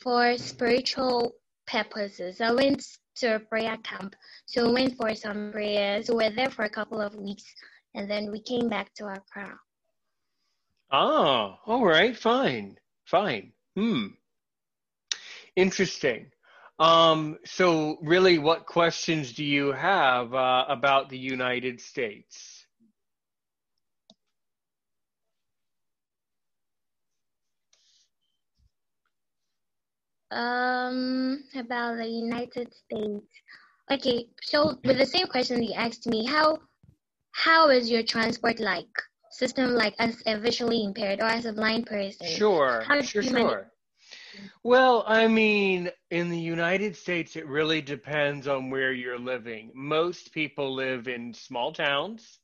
for 0.02 0.38
spiritual 0.38 1.32
purposes. 1.66 2.40
I 2.40 2.52
went 2.52 2.82
to 3.16 3.34
a 3.36 3.40
prayer 3.40 3.76
camp. 3.84 4.16
So 4.46 4.68
we 4.68 4.72
went 4.72 4.96
for 4.96 5.14
some 5.14 5.52
prayers. 5.52 6.08
We 6.08 6.14
were 6.14 6.30
there 6.30 6.50
for 6.50 6.64
a 6.64 6.70
couple 6.70 7.02
of 7.02 7.14
weeks 7.14 7.44
and 7.94 8.10
then 8.10 8.32
we 8.32 8.40
came 8.40 8.70
back 8.70 8.94
to 8.94 9.08
Accra. 9.08 9.58
Ah, 10.96 11.58
all 11.66 11.84
right, 11.84 12.16
fine, 12.16 12.78
fine. 13.04 13.52
Hmm. 13.74 14.14
Interesting. 15.56 16.30
Um, 16.78 17.36
so 17.44 17.98
really, 18.00 18.38
what 18.38 18.66
questions 18.66 19.32
do 19.32 19.44
you 19.44 19.72
have 19.72 20.32
uh, 20.32 20.66
about 20.68 21.10
the 21.10 21.18
United 21.18 21.80
States? 21.80 22.64
Um, 30.30 31.42
about 31.56 31.96
the 31.96 32.06
United 32.06 32.72
States. 32.72 33.26
Okay, 33.90 34.28
so 34.42 34.78
with 34.84 34.98
the 34.98 35.06
same 35.06 35.26
question 35.26 35.60
you 35.60 35.74
asked 35.74 36.06
me, 36.06 36.24
how 36.24 36.58
how 37.32 37.70
is 37.70 37.90
your 37.90 38.04
transport 38.04 38.60
like 38.60 38.94
system 39.34 39.74
like 39.74 39.94
as 39.98 40.22
a 40.26 40.38
visually 40.38 40.84
impaired 40.84 41.20
or 41.20 41.26
as 41.26 41.46
a 41.46 41.52
blind 41.52 41.86
person? 41.86 42.26
Sure, 42.26 42.84
sure, 43.02 43.22
sure. 43.22 43.70
Well, 44.62 45.04
I 45.06 45.28
mean, 45.28 45.90
in 46.10 46.30
the 46.30 46.38
United 46.38 46.96
States, 46.96 47.36
it 47.36 47.46
really 47.46 47.80
depends 47.82 48.48
on 48.48 48.70
where 48.70 48.92
you're 48.92 49.18
living. 49.18 49.70
Most 49.74 50.32
people 50.32 50.74
live 50.74 51.08
in 51.08 51.34
small 51.34 51.72
towns. 51.72 52.40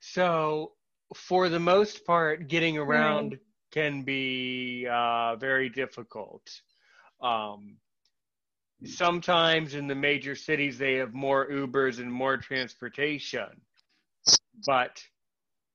So, 0.00 0.72
for 1.14 1.48
the 1.48 1.58
most 1.58 2.04
part, 2.04 2.48
getting 2.48 2.78
around 2.78 3.38
can 3.72 4.02
be 4.02 4.86
uh, 4.90 5.36
very 5.36 5.68
difficult. 5.68 6.42
Um, 7.20 7.76
sometimes 8.84 9.74
in 9.74 9.86
the 9.86 9.94
major 9.94 10.34
cities 10.34 10.78
they 10.78 10.94
have 10.94 11.14
more 11.14 11.48
Ubers 11.50 11.98
and 11.98 12.12
more 12.12 12.36
transportation, 12.36 13.60
but 14.66 15.02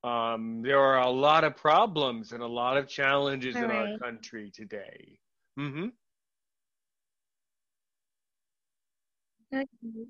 um, 0.06 0.62
there 0.62 0.80
are 0.80 1.00
a 1.00 1.10
lot 1.10 1.44
of 1.44 1.58
problems 1.58 2.32
and 2.32 2.44
a 2.44 2.48
lot 2.48 2.78
of 2.78 2.88
challenges 2.88 3.56
All 3.56 3.64
in 3.64 3.70
right. 3.72 3.94
our 3.94 3.98
country 3.98 4.52
today. 4.54 5.18
Mm-hmm. 5.60 5.88
Okay. 9.54 10.06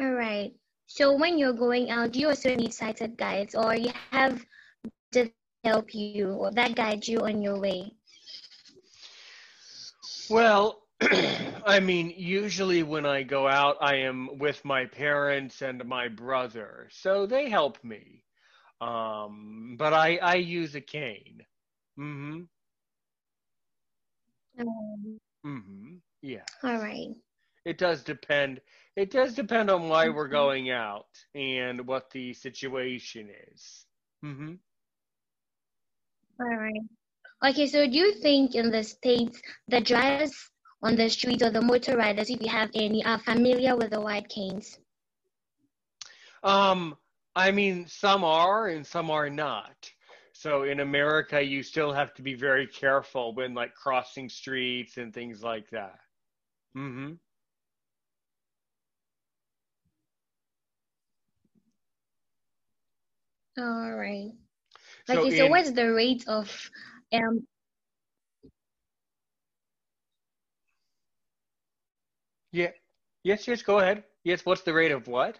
All 0.00 0.12
right. 0.12 0.52
So 0.86 1.14
when 1.14 1.38
you're 1.38 1.52
going 1.52 1.90
out, 1.90 2.12
do 2.12 2.20
you 2.20 2.28
also 2.28 2.54
need 2.54 2.72
sighted 2.72 3.18
guides 3.18 3.54
or 3.54 3.74
you 3.76 3.92
have 4.10 4.42
to 5.12 5.30
help 5.64 5.94
you 5.94 6.30
or 6.30 6.50
that 6.52 6.74
guide 6.74 7.06
you 7.06 7.20
on 7.20 7.42
your 7.42 7.60
way? 7.60 7.92
Well, 10.30 10.87
I 11.66 11.80
mean, 11.80 12.12
usually 12.16 12.82
when 12.82 13.06
I 13.06 13.22
go 13.22 13.46
out, 13.46 13.76
I 13.80 13.96
am 13.96 14.38
with 14.38 14.64
my 14.64 14.86
parents 14.86 15.62
and 15.62 15.84
my 15.84 16.08
brother, 16.08 16.88
so 16.90 17.26
they 17.26 17.48
help 17.48 17.82
me. 17.84 18.24
Um, 18.80 19.76
but 19.78 19.92
I 19.92 20.16
I 20.16 20.34
use 20.36 20.74
a 20.74 20.80
cane. 20.80 21.44
Mm-hmm. 21.98 22.42
Um, 24.60 25.20
mm-hmm. 25.46 25.94
Yeah. 26.22 26.44
All 26.64 26.78
right. 26.78 27.14
It 27.64 27.78
does 27.78 28.02
depend. 28.02 28.60
It 28.96 29.10
does 29.10 29.34
depend 29.34 29.70
on 29.70 29.88
why 29.88 30.08
we're 30.08 30.28
going 30.28 30.70
out 30.70 31.06
and 31.34 31.86
what 31.86 32.10
the 32.10 32.32
situation 32.32 33.28
is. 33.52 33.86
Mm-hmm. 34.24 34.54
All 36.40 36.56
right. 36.56 36.82
Okay, 37.44 37.66
so 37.68 37.86
do 37.86 37.96
you 37.96 38.14
think 38.14 38.54
in 38.54 38.70
the 38.70 38.82
States 38.82 39.40
the 39.68 39.80
drivers 39.80 40.34
on 40.82 40.96
the 40.96 41.08
streets 41.08 41.42
or 41.42 41.50
the 41.50 41.60
motor 41.60 41.96
riders, 41.96 42.30
if 42.30 42.40
you 42.40 42.48
have 42.48 42.70
any, 42.74 43.04
are 43.04 43.18
familiar 43.18 43.76
with 43.76 43.90
the 43.90 44.00
white 44.00 44.28
canes? 44.28 44.78
Um, 46.42 46.96
I 47.34 47.50
mean, 47.50 47.86
some 47.86 48.24
are 48.24 48.68
and 48.68 48.86
some 48.86 49.10
are 49.10 49.28
not. 49.30 49.90
So 50.32 50.62
in 50.62 50.80
America, 50.80 51.42
you 51.42 51.62
still 51.64 51.92
have 51.92 52.14
to 52.14 52.22
be 52.22 52.34
very 52.34 52.66
careful 52.66 53.34
when 53.34 53.54
like 53.54 53.74
crossing 53.74 54.28
streets 54.28 54.96
and 54.96 55.12
things 55.12 55.42
like 55.42 55.68
that. 55.70 55.98
Mm-hmm. 56.76 57.14
All 63.58 63.92
right. 63.96 64.30
So 65.06 65.22
okay, 65.22 65.36
so 65.36 65.44
in, 65.46 65.50
what's 65.50 65.72
the 65.72 65.92
rate 65.92 66.24
of 66.28 66.70
um 67.12 67.46
Yeah. 72.52 72.70
Yes, 73.24 73.46
yes, 73.46 73.62
go 73.62 73.78
ahead. 73.78 74.04
Yes, 74.24 74.44
what's 74.44 74.62
the 74.62 74.72
rate 74.72 74.92
of 74.92 75.06
what? 75.06 75.38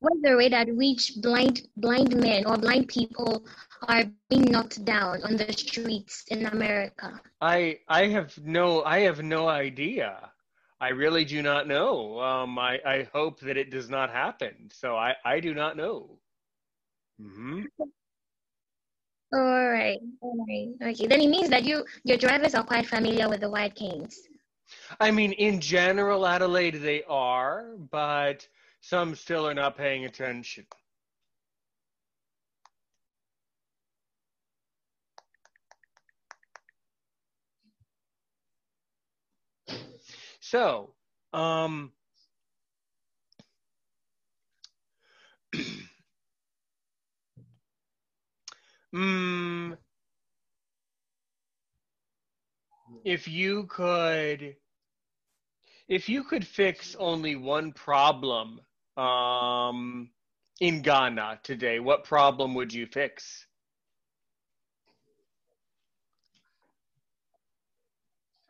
What's 0.00 0.20
the 0.22 0.36
rate 0.36 0.52
at 0.52 0.68
which 0.74 1.12
blind 1.22 1.68
blind 1.76 2.14
men 2.16 2.44
or 2.46 2.58
blind 2.58 2.88
people 2.88 3.46
are 3.88 4.04
being 4.28 4.44
knocked 4.44 4.84
down 4.84 5.22
on 5.22 5.36
the 5.36 5.50
streets 5.52 6.24
in 6.28 6.46
America? 6.46 7.20
I 7.40 7.80
I 7.88 8.08
have 8.08 8.36
no 8.38 8.82
I 8.84 9.00
have 9.00 9.22
no 9.22 9.48
idea. 9.48 10.30
I 10.80 10.88
really 10.88 11.24
do 11.24 11.40
not 11.40 11.66
know. 11.66 12.20
Um, 12.20 12.58
I, 12.58 12.78
I 12.84 13.08
hope 13.14 13.40
that 13.40 13.56
it 13.56 13.70
does 13.70 13.88
not 13.88 14.10
happen. 14.10 14.68
So 14.72 14.96
I, 14.96 15.14
I 15.24 15.40
do 15.40 15.54
not 15.54 15.76
know. 15.76 16.18
Mm-hmm. 17.20 17.62
All 19.34 19.68
right. 19.68 19.98
All 20.20 20.46
right. 20.48 20.68
Okay. 20.90 21.06
Then 21.06 21.20
it 21.20 21.28
means 21.28 21.48
that 21.50 21.64
you 21.64 21.84
your 22.04 22.16
drivers 22.16 22.54
are 22.54 22.64
quite 22.64 22.86
familiar 22.86 23.28
with 23.28 23.40
the 23.40 23.50
white 23.50 23.74
canes. 23.74 24.16
I 25.00 25.10
mean, 25.10 25.32
in 25.32 25.60
general, 25.60 26.26
Adelaide, 26.26 26.76
they 26.76 27.02
are, 27.04 27.74
but 27.90 28.46
some 28.80 29.14
still 29.16 29.46
are 29.48 29.54
not 29.54 29.76
paying 29.76 30.04
attention. 30.04 30.66
So, 40.40 40.94
um, 41.32 41.92
mm, 48.94 49.76
if 53.04 53.26
you 53.28 53.64
could, 53.64 54.56
if 55.88 56.08
you 56.08 56.24
could 56.24 56.46
fix 56.46 56.94
only 56.98 57.36
one 57.36 57.72
problem 57.72 58.60
um, 58.96 60.10
in 60.60 60.82
Ghana 60.82 61.40
today, 61.42 61.80
what 61.80 62.04
problem 62.04 62.54
would 62.54 62.72
you 62.72 62.86
fix? 62.86 63.46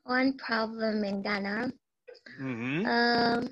One 0.05 0.37
problem 0.37 1.03
in 1.05 1.23
Ghana. 1.23 1.73
Mm-hmm. 2.41 2.87
Um, 2.87 3.49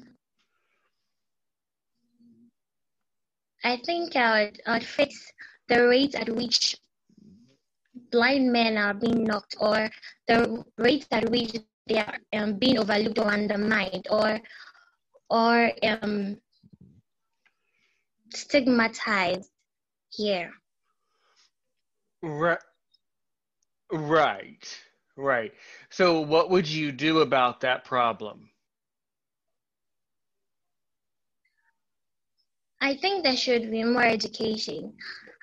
I 3.65 3.79
think 3.87 4.17
I 4.17 4.45
would, 4.45 4.61
I 4.67 4.73
would 4.75 4.85
fix 4.85 5.33
the 5.69 5.87
rate 5.87 6.15
at 6.15 6.29
which 6.29 6.77
blind 8.11 8.53
men 8.53 8.77
are 8.77 8.95
being 8.95 9.25
knocked, 9.25 9.57
or 9.61 9.89
the 10.29 10.65
rate 10.79 11.07
at 11.11 11.29
which 11.31 11.57
they 11.87 11.99
are 11.99 12.17
um, 12.33 12.55
being 12.55 12.79
overlooked 12.79 13.19
or 13.19 13.27
undermined, 13.27 14.07
or 14.11 14.41
or 15.31 15.73
um, 15.83 16.37
stigmatized 18.35 19.51
here. 20.11 20.53
Right. 22.23 22.59
Right. 23.93 24.79
Right. 25.17 25.53
So, 25.91 26.21
what 26.21 26.51
would 26.51 26.69
you 26.69 26.93
do 26.93 27.21
about 27.21 27.61
that 27.61 27.85
problem? 27.85 28.52
I 32.83 32.97
think 32.97 33.23
there 33.23 33.37
should 33.37 33.71
be 33.71 33.85
more 33.85 34.03
education. 34.03 34.93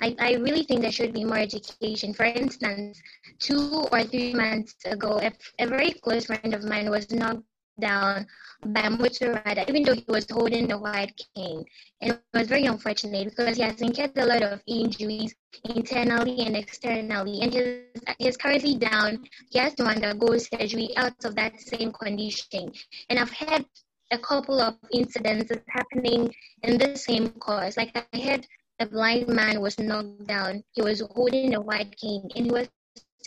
I, 0.02 0.14
I 0.20 0.34
really 0.34 0.64
think 0.64 0.82
there 0.82 0.92
should 0.92 1.14
be 1.14 1.24
more 1.24 1.38
education. 1.38 2.14
For 2.14 2.26
instance, 2.26 3.02
two 3.40 3.88
or 3.94 4.04
three 4.04 4.34
months 4.34 4.76
ago, 4.86 5.22
a, 5.58 5.66
very 5.66 5.92
close 5.92 6.26
friend 6.26 6.54
of 6.54 6.66
mine 6.66 6.90
was 6.90 7.10
knocked 7.12 7.44
down 7.80 8.28
by 8.66 8.82
a 8.82 8.90
motor 8.90 9.42
rider, 9.46 9.64
even 9.70 9.84
though 9.84 9.94
he 9.94 10.04
was 10.10 10.30
holding 10.30 10.68
the 10.68 10.78
white 10.78 11.18
cane. 11.34 11.64
And 12.02 12.12
it 12.12 12.22
was 12.34 12.48
very 12.48 12.66
unfortunate 12.66 13.30
because 13.30 13.56
he 13.56 13.64
has 13.64 13.80
incurred 13.80 14.18
a 14.18 14.26
lot 14.26 14.44
of 14.44 14.62
injuries 14.68 15.34
internally 15.64 16.42
and 16.46 16.58
externally. 16.58 17.40
And 17.42 17.54
he's, 17.54 17.74
he's 18.18 18.38
currently 18.38 18.76
down. 18.76 19.24
He 19.50 19.60
has 19.60 19.76
to 19.76 19.84
undergo 19.84 20.38
surgery 20.38 20.90
out 20.98 21.24
of 21.24 21.36
that 21.36 21.58
same 21.62 21.94
condition. 21.94 22.74
And 23.10 23.18
I've 23.18 23.32
had 23.32 23.66
a 24.12 24.18
couple 24.18 24.60
of 24.60 24.76
incidents 24.92 25.52
happening 25.68 26.34
in 26.64 26.78
the 26.78 26.96
same 26.96 27.30
cause. 27.40 27.78
Like 27.78 27.96
I 28.14 28.20
heard 28.20 28.48
a 28.80 28.86
blind 28.86 29.28
man 29.28 29.62
was 29.62 29.78
knocked 29.78 30.28
down. 30.28 30.64
He 30.72 30.82
was 30.82 31.02
holding 31.12 31.56
a 31.56 31.62
white 31.62 31.96
cane 31.98 32.30
and 32.36 32.46
he 32.46 32.52
was 32.52 32.70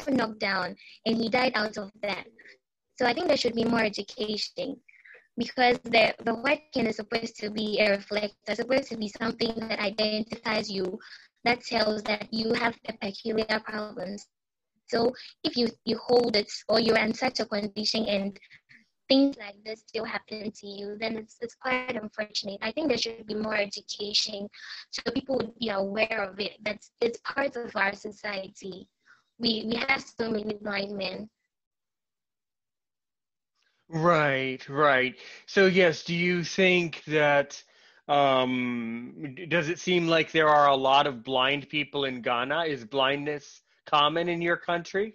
knocked 0.08 0.40
down 0.40 0.76
and 1.06 1.16
he 1.16 1.28
died 1.28 1.52
out 1.54 1.76
of 1.76 1.90
that. 2.02 2.26
So 2.96 3.06
I 3.06 3.12
think 3.12 3.28
there 3.28 3.36
should 3.36 3.54
be 3.54 3.64
more 3.64 3.82
education 3.82 4.76
because 5.36 5.78
the, 5.84 6.14
the 6.24 6.34
white 6.34 6.62
cane 6.72 6.86
is 6.86 6.96
supposed 6.96 7.36
to 7.36 7.50
be 7.50 7.78
a 7.80 7.90
reflector, 7.90 8.34
it's 8.48 8.60
supposed 8.60 8.88
to 8.90 8.96
be 8.96 9.08
something 9.08 9.54
that 9.56 9.80
identifies 9.80 10.70
you, 10.70 10.98
that 11.44 11.62
tells 11.62 12.02
that 12.04 12.28
you 12.32 12.52
have 12.54 12.76
a 12.88 12.92
peculiar 12.94 13.60
problems. 13.64 14.26
So 14.88 15.12
if 15.42 15.56
you, 15.56 15.68
you 15.84 15.98
hold 16.06 16.36
it 16.36 16.52
or 16.68 16.80
you're 16.80 16.98
in 16.98 17.14
such 17.14 17.40
a 17.40 17.46
condition 17.46 18.04
and 18.04 18.38
things 19.12 19.42
like 19.46 19.62
this 19.76 19.90
still 19.90 20.08
happen 20.16 20.52
to 20.60 20.66
you, 20.66 21.06
then 21.10 21.26
it's, 21.28 21.48
it's 21.52 21.66
quite 21.66 21.96
unfortunate. 22.02 22.60
I 22.62 22.72
think 22.72 22.88
there 22.88 23.04
should 23.04 23.26
be 23.26 23.34
more 23.34 23.56
education 23.56 24.48
so 24.90 25.12
people 25.12 25.36
would 25.36 25.58
be 25.58 25.68
aware 25.70 26.30
of 26.30 26.40
it. 26.40 26.58
That's 26.64 26.92
it's 27.00 27.20
part 27.20 27.56
of 27.56 27.76
our 27.76 27.94
society. 27.94 28.88
We 29.38 29.66
we 29.68 29.76
have 29.88 30.02
so 30.02 30.30
many 30.30 30.54
blind 30.54 30.96
men. 30.96 31.30
Right, 33.88 34.66
right. 34.68 35.14
So 35.46 35.66
yes, 35.66 36.04
do 36.04 36.14
you 36.14 36.44
think 36.44 37.04
that 37.04 37.62
um 38.08 39.36
does 39.48 39.68
it 39.68 39.78
seem 39.78 40.08
like 40.08 40.32
there 40.32 40.48
are 40.48 40.68
a 40.68 40.76
lot 40.76 41.06
of 41.06 41.22
blind 41.24 41.68
people 41.68 42.04
in 42.04 42.22
Ghana? 42.22 42.64
Is 42.64 42.84
blindness 42.84 43.62
common 43.86 44.28
in 44.28 44.40
your 44.42 44.56
country? 44.56 45.14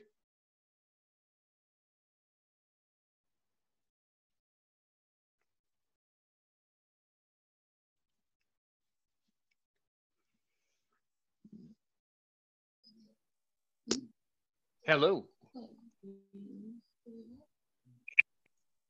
Hello. 14.87 15.25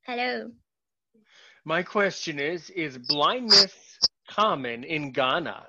Hello. 0.05 0.51
My 1.65 1.81
question 1.81 2.37
is 2.37 2.69
Is 2.69 2.99
blindness 2.99 3.73
common 4.29 4.83
in 4.83 5.11
Ghana? 5.11 5.65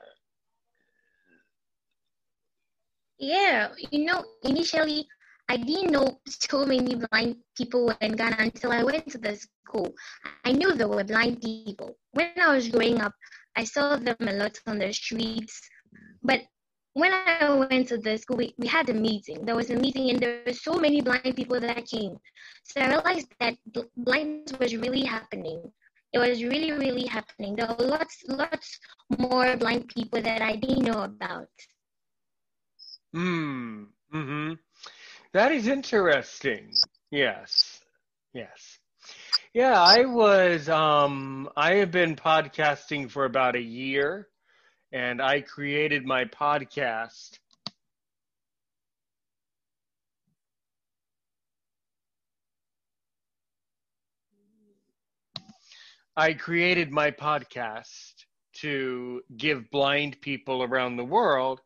Yeah, 3.18 3.68
you 3.90 4.04
know, 4.04 4.22
initially 4.44 5.08
I 5.48 5.56
didn't 5.56 5.92
know 5.92 6.20
so 6.26 6.66
many 6.66 6.96
blind 7.08 7.36
people 7.56 7.86
were 7.86 7.96
in 8.02 8.12
Ghana 8.12 8.36
until 8.38 8.72
I 8.72 8.84
went 8.84 9.10
to 9.12 9.18
the 9.18 9.34
school. 9.34 9.94
I 10.44 10.52
knew 10.52 10.74
there 10.74 10.88
were 10.88 11.04
blind 11.04 11.40
people. 11.40 11.96
When 12.12 12.32
I 12.38 12.54
was 12.54 12.68
growing 12.68 13.00
up, 13.00 13.14
I 13.56 13.64
saw 13.64 13.96
them 13.96 14.16
a 14.20 14.32
lot 14.34 14.60
on 14.66 14.78
the 14.78 14.92
streets. 14.92 15.58
But 16.22 16.42
when 16.98 17.12
I 17.14 17.54
went 17.54 17.88
to 17.88 17.98
the 17.98 18.18
school, 18.18 18.36
we, 18.36 18.54
we 18.58 18.66
had 18.66 18.90
a 18.90 18.94
meeting. 18.94 19.44
There 19.44 19.56
was 19.56 19.70
a 19.70 19.76
meeting, 19.76 20.10
and 20.10 20.20
there 20.20 20.42
were 20.46 20.52
so 20.52 20.74
many 20.74 21.00
blind 21.00 21.36
people 21.36 21.60
that 21.60 21.86
came. 21.86 22.16
So 22.64 22.80
I 22.80 22.88
realized 22.88 23.28
that 23.40 23.56
blindness 23.96 24.58
was 24.58 24.76
really 24.76 25.04
happening. 25.04 25.72
It 26.12 26.18
was 26.18 26.42
really, 26.42 26.72
really 26.72 27.06
happening. 27.06 27.56
There 27.56 27.68
were 27.68 27.86
lots, 27.86 28.24
lots 28.28 28.78
more 29.18 29.56
blind 29.56 29.88
people 29.88 30.20
that 30.22 30.42
I 30.42 30.56
didn't 30.56 30.84
know 30.84 31.02
about. 31.02 31.48
Hmm. 33.12 33.84
Mm-hmm. 34.14 34.54
That 35.32 35.52
is 35.52 35.68
interesting. 35.68 36.82
Yes. 37.10 37.80
Yes. 38.34 38.78
Yeah, 39.54 39.80
I 39.80 40.04
was 40.04 40.68
um 40.68 41.48
I 41.56 41.74
have 41.76 41.90
been 41.90 42.16
podcasting 42.16 43.10
for 43.10 43.24
about 43.24 43.56
a 43.56 43.62
year 43.62 44.28
and 44.92 45.20
I 45.20 45.40
created 45.40 46.06
my 46.06 46.24
podcast 46.24 47.38
I 56.18 56.32
created 56.34 56.90
my 56.90 57.12
podcast 57.12 58.24
to 58.54 59.22
give 59.36 59.70
blind 59.70 60.20
people 60.20 60.64
around 60.64 60.96
the 60.96 61.04
world 61.04 61.60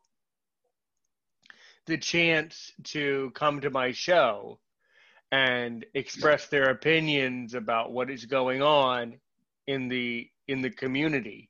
the 1.86 1.96
chance 1.96 2.70
to 2.84 3.32
come 3.34 3.62
to 3.62 3.70
my 3.70 3.92
show 3.92 4.60
and 5.30 5.86
express 5.94 6.48
their 6.48 6.68
opinions 6.70 7.54
about 7.54 7.92
what 7.92 8.10
is 8.10 8.26
going 8.26 8.60
on 8.62 9.18
in 9.66 9.88
the 9.88 10.28
in 10.46 10.60
the 10.60 10.70
community. 10.70 11.48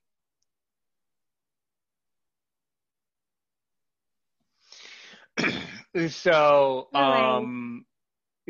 So 6.09 6.89
um 6.95 7.85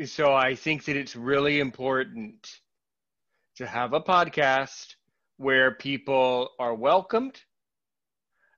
so 0.05 0.33
I 0.33 0.55
think 0.55 0.85
that 0.85 0.95
it's 0.95 1.15
really 1.15 1.59
important 1.59 2.61
to 3.55 3.65
have 3.67 3.93
a 3.93 4.01
podcast 4.01 4.95
where 5.37 5.71
people 5.75 6.49
are 6.59 6.73
welcomed 6.75 7.41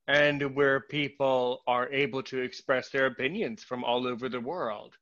and 0.07 0.55
where 0.55 0.81
people 0.81 1.63
are 1.67 1.89
able 1.91 2.21
to 2.23 2.39
express 2.41 2.89
their 2.89 3.05
opinions 3.07 3.63
from 3.63 3.83
all 3.83 4.07
over 4.07 4.29
the 4.29 4.39
world. 4.39 4.97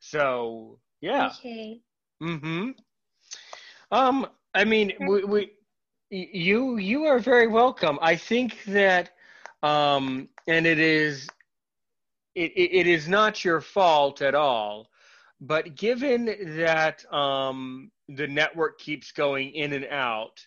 So, 0.00 0.80
yeah. 1.00 1.34
Okay. 1.38 1.82
Mm-hmm. 2.22 2.70
Um 3.90 4.26
I 4.54 4.64
mean 4.64 4.92
we, 5.00 5.24
we 5.24 5.50
you 6.10 6.76
you 6.76 7.04
are 7.04 7.18
very 7.18 7.46
welcome. 7.46 7.98
I 8.02 8.16
think 8.16 8.62
that 8.64 9.10
um 9.62 10.28
and 10.46 10.66
it 10.66 10.78
is 10.78 11.28
it, 12.34 12.52
it 12.56 12.86
is 12.86 13.08
not 13.08 13.44
your 13.44 13.60
fault 13.60 14.22
at 14.22 14.34
all. 14.34 14.88
But 15.40 15.74
given 15.74 16.26
that 16.56 17.04
um, 17.12 17.90
the 18.08 18.28
network 18.28 18.78
keeps 18.78 19.10
going 19.10 19.50
in 19.50 19.72
and 19.72 19.86
out, 19.86 20.46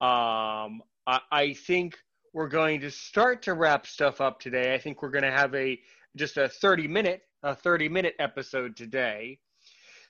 um, 0.00 0.80
I, 1.06 1.20
I 1.32 1.52
think 1.54 1.98
we're 2.32 2.48
going 2.48 2.80
to 2.82 2.90
start 2.90 3.42
to 3.42 3.54
wrap 3.54 3.86
stuff 3.86 4.20
up 4.20 4.38
today. 4.38 4.74
I 4.74 4.78
think 4.78 5.02
we're 5.02 5.10
going 5.10 5.24
to 5.24 5.30
have 5.30 5.54
a 5.54 5.78
just 6.16 6.36
a 6.36 6.48
30 6.48 6.88
minute 6.88 7.22
a 7.42 7.54
30 7.54 7.88
minute 7.88 8.14
episode 8.18 8.76
today. 8.76 9.38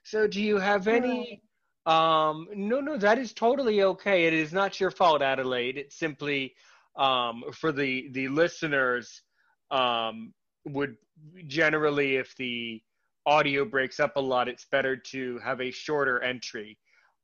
So 0.02 0.26
do 0.26 0.42
you 0.42 0.58
have 0.58 0.88
any 0.88 1.42
um 1.86 2.48
no 2.54 2.80
no 2.80 2.96
that 2.98 3.18
is 3.18 3.32
totally 3.32 3.82
okay. 3.82 4.26
It 4.26 4.34
is 4.34 4.52
not 4.52 4.80
your 4.80 4.90
fault 4.90 5.22
Adelaide. 5.22 5.78
It's 5.78 5.96
simply 5.96 6.54
um 6.96 7.44
for 7.52 7.72
the 7.72 8.08
the 8.12 8.28
listeners 8.28 9.22
um 9.70 10.32
would 10.70 10.96
generally 11.46 12.16
if 12.16 12.34
the 12.36 12.82
audio 13.26 13.64
breaks 13.64 14.00
up 14.00 14.16
a 14.16 14.20
lot 14.20 14.48
it's 14.48 14.64
better 14.64 14.96
to 14.96 15.38
have 15.38 15.60
a 15.60 15.70
shorter 15.70 16.22
entry 16.22 16.78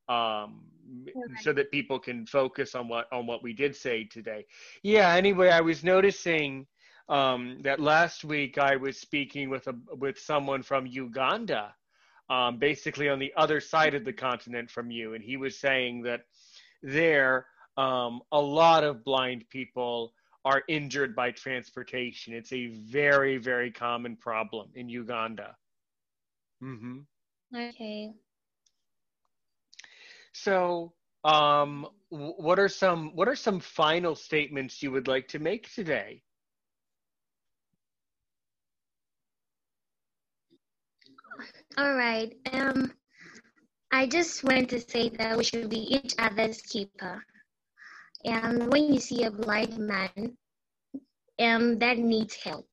um, 0.09 0.61
okay. 1.09 1.35
so 1.41 1.53
that 1.53 1.71
people 1.71 1.99
can 1.99 2.27
focus 2.27 2.75
on 2.75 2.89
what 2.89 3.07
on 3.13 3.27
what 3.27 3.43
we 3.43 3.53
did 3.53 3.75
say 3.75 4.05
today. 4.05 4.45
Yeah. 4.83 5.15
Anyway, 5.15 5.49
I 5.49 5.61
was 5.61 5.83
noticing 5.83 6.67
um, 7.09 7.59
that 7.63 7.81
last 7.81 8.25
week 8.25 8.59
I 8.59 8.77
was 8.77 8.99
speaking 8.99 9.51
with 9.51 9.67
a 9.67 9.75
with 9.97 10.19
someone 10.19 10.63
from 10.63 10.87
Uganda, 10.87 11.75
um, 12.29 12.59
basically 12.59 13.09
on 13.09 13.19
the 13.19 13.33
other 13.37 13.61
side 13.61 13.95
of 13.95 14.05
the 14.05 14.13
continent 14.13 14.71
from 14.71 14.91
you, 14.91 15.15
and 15.15 15.25
he 15.25 15.37
was 15.37 15.59
saying 15.59 16.03
that 16.03 16.23
there 16.83 17.47
um, 17.77 18.21
a 18.33 18.41
lot 18.41 18.85
of 18.85 19.05
blind 19.05 19.45
people 19.51 20.13
are 20.45 20.63
injured 20.69 21.17
by 21.17 21.31
transportation. 21.31 22.35
It's 22.35 22.53
a 22.53 22.67
very 22.67 23.39
very 23.39 23.71
common 23.71 24.17
problem 24.17 24.71
in 24.75 24.89
Uganda. 24.89 25.57
Mm-hmm. 26.63 26.99
Okay. 27.57 28.13
So, 30.33 30.93
um, 31.23 31.87
what 32.09 32.59
are 32.59 32.69
some 32.69 33.15
what 33.15 33.29
are 33.29 33.37
some 33.37 33.61
final 33.61 34.15
statements 34.15 34.83
you 34.83 34.91
would 34.91 35.09
like 35.09 35.29
to 35.29 35.39
make 35.39 35.73
today? 35.73 36.23
All 41.77 41.95
right. 41.95 42.33
Um, 42.53 42.93
I 43.91 44.07
just 44.07 44.45
want 44.45 44.71
to 44.71 44.81
say 44.81 45.09
that 45.11 45.37
we 45.37 45.45
should 45.45 45.71
be 45.71 45.95
each 45.95 46.15
other's 46.19 46.61
keeper. 46.63 47.25
And 48.25 48.71
when 48.73 48.93
you 48.93 49.01
see 49.01 49.25
a 49.25 49.31
blind 49.31 49.79
man 49.79 50.37
um, 51.41 51.79
that 51.79 51.99
needs 51.99 52.35
help, 52.35 52.69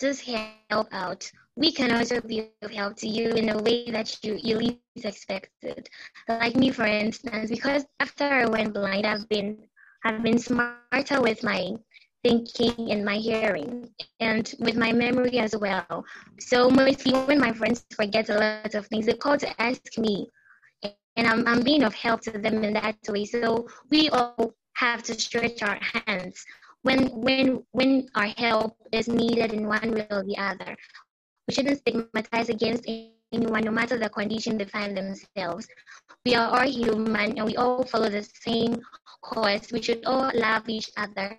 just 0.00 0.24
help 0.24 0.88
out 0.92 1.30
we 1.60 1.70
can 1.70 1.92
also 1.92 2.20
be 2.22 2.48
of 2.62 2.70
help 2.70 2.96
to 2.96 3.06
you 3.06 3.28
in 3.30 3.50
a 3.50 3.62
way 3.62 3.90
that 3.90 4.16
you, 4.24 4.38
you 4.42 4.56
least 4.56 5.04
expected. 5.04 5.88
Like 6.28 6.56
me, 6.56 6.70
for 6.70 6.86
instance, 6.86 7.50
because 7.50 7.84
after 8.00 8.24
I 8.24 8.46
went 8.46 8.72
blind, 8.72 9.06
I've 9.06 9.28
been 9.28 9.58
I've 10.04 10.22
been 10.22 10.38
smarter 10.38 11.20
with 11.20 11.42
my 11.42 11.74
thinking 12.24 12.90
and 12.90 13.04
my 13.04 13.16
hearing 13.16 13.90
and 14.20 14.54
with 14.58 14.76
my 14.76 14.92
memory 14.92 15.38
as 15.38 15.54
well. 15.54 16.04
So 16.38 16.70
mostly 16.70 17.12
when 17.12 17.38
my 17.38 17.52
friends 17.52 17.84
forget 17.94 18.30
a 18.30 18.38
lot 18.38 18.74
of 18.74 18.86
things, 18.86 19.04
they 19.04 19.14
call 19.14 19.36
to 19.36 19.60
ask 19.60 19.98
me, 19.98 20.30
and 21.16 21.26
I'm 21.26 21.46
I'm 21.46 21.62
being 21.62 21.82
of 21.84 21.94
help 21.94 22.22
to 22.22 22.30
them 22.30 22.64
in 22.64 22.72
that 22.74 22.96
way. 23.08 23.26
So 23.26 23.68
we 23.90 24.08
all 24.08 24.54
have 24.74 25.02
to 25.04 25.14
stretch 25.14 25.62
our 25.62 25.78
hands 25.80 26.44
when 26.82 27.08
when 27.08 27.62
when 27.72 28.08
our 28.14 28.28
help 28.36 28.76
is 28.92 29.08
needed 29.08 29.52
in 29.52 29.66
one 29.66 29.92
way 29.92 30.06
or 30.10 30.24
the 30.24 30.36
other. 30.38 30.76
We 31.46 31.54
shouldn't 31.54 31.78
stigmatize 31.78 32.48
against 32.48 32.84
anyone, 33.32 33.64
no 33.64 33.70
matter 33.70 33.98
the 33.98 34.08
condition 34.08 34.56
they 34.56 34.64
find 34.64 34.96
themselves. 34.96 35.66
We 36.24 36.34
are 36.34 36.48
all 36.48 36.68
human 36.68 37.38
and 37.38 37.44
we 37.44 37.56
all 37.56 37.84
follow 37.84 38.08
the 38.08 38.22
same 38.22 38.80
course. 39.22 39.72
We 39.72 39.82
should 39.82 40.04
all 40.04 40.30
love 40.34 40.68
each 40.68 40.90
other 40.96 41.38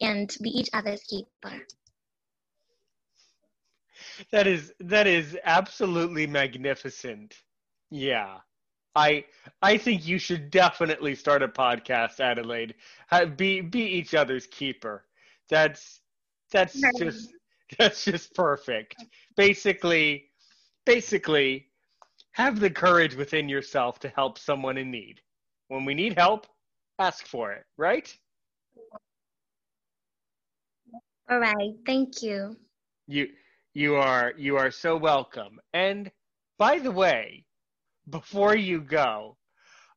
and 0.00 0.34
be 0.42 0.50
each 0.50 0.70
other's 0.72 1.02
keeper. 1.02 1.66
That 4.30 4.46
is 4.46 4.72
that 4.80 5.06
is 5.06 5.36
absolutely 5.44 6.26
magnificent. 6.26 7.34
Yeah. 7.90 8.38
I 8.96 9.24
I 9.62 9.76
think 9.76 10.06
you 10.06 10.18
should 10.18 10.50
definitely 10.50 11.14
start 11.14 11.42
a 11.42 11.48
podcast, 11.48 12.18
Adelaide. 12.18 12.74
Be 13.36 13.60
be 13.60 13.82
each 13.82 14.14
other's 14.14 14.46
keeper. 14.46 15.04
That's 15.50 16.00
that's 16.50 16.80
just 16.98 17.30
that's 17.78 18.04
just 18.04 18.34
perfect. 18.34 18.96
Basically, 19.36 20.30
basically, 20.86 21.68
have 22.32 22.58
the 22.58 22.70
courage 22.70 23.14
within 23.14 23.48
yourself 23.48 23.98
to 24.00 24.08
help 24.08 24.38
someone 24.38 24.78
in 24.78 24.90
need. 24.90 25.20
When 25.68 25.84
we 25.84 25.94
need 25.94 26.14
help, 26.16 26.46
ask 26.98 27.26
for 27.26 27.52
it, 27.52 27.64
right? 27.76 28.14
All 31.28 31.40
right, 31.40 31.74
thank 31.84 32.22
you. 32.22 32.56
You 33.08 33.28
you 33.74 33.96
are 33.96 34.32
you 34.38 34.56
are 34.56 34.70
so 34.70 34.96
welcome. 34.96 35.60
And 35.74 36.10
by 36.58 36.78
the 36.78 36.92
way, 36.92 37.45
before 38.08 38.56
you 38.56 38.80
go, 38.80 39.36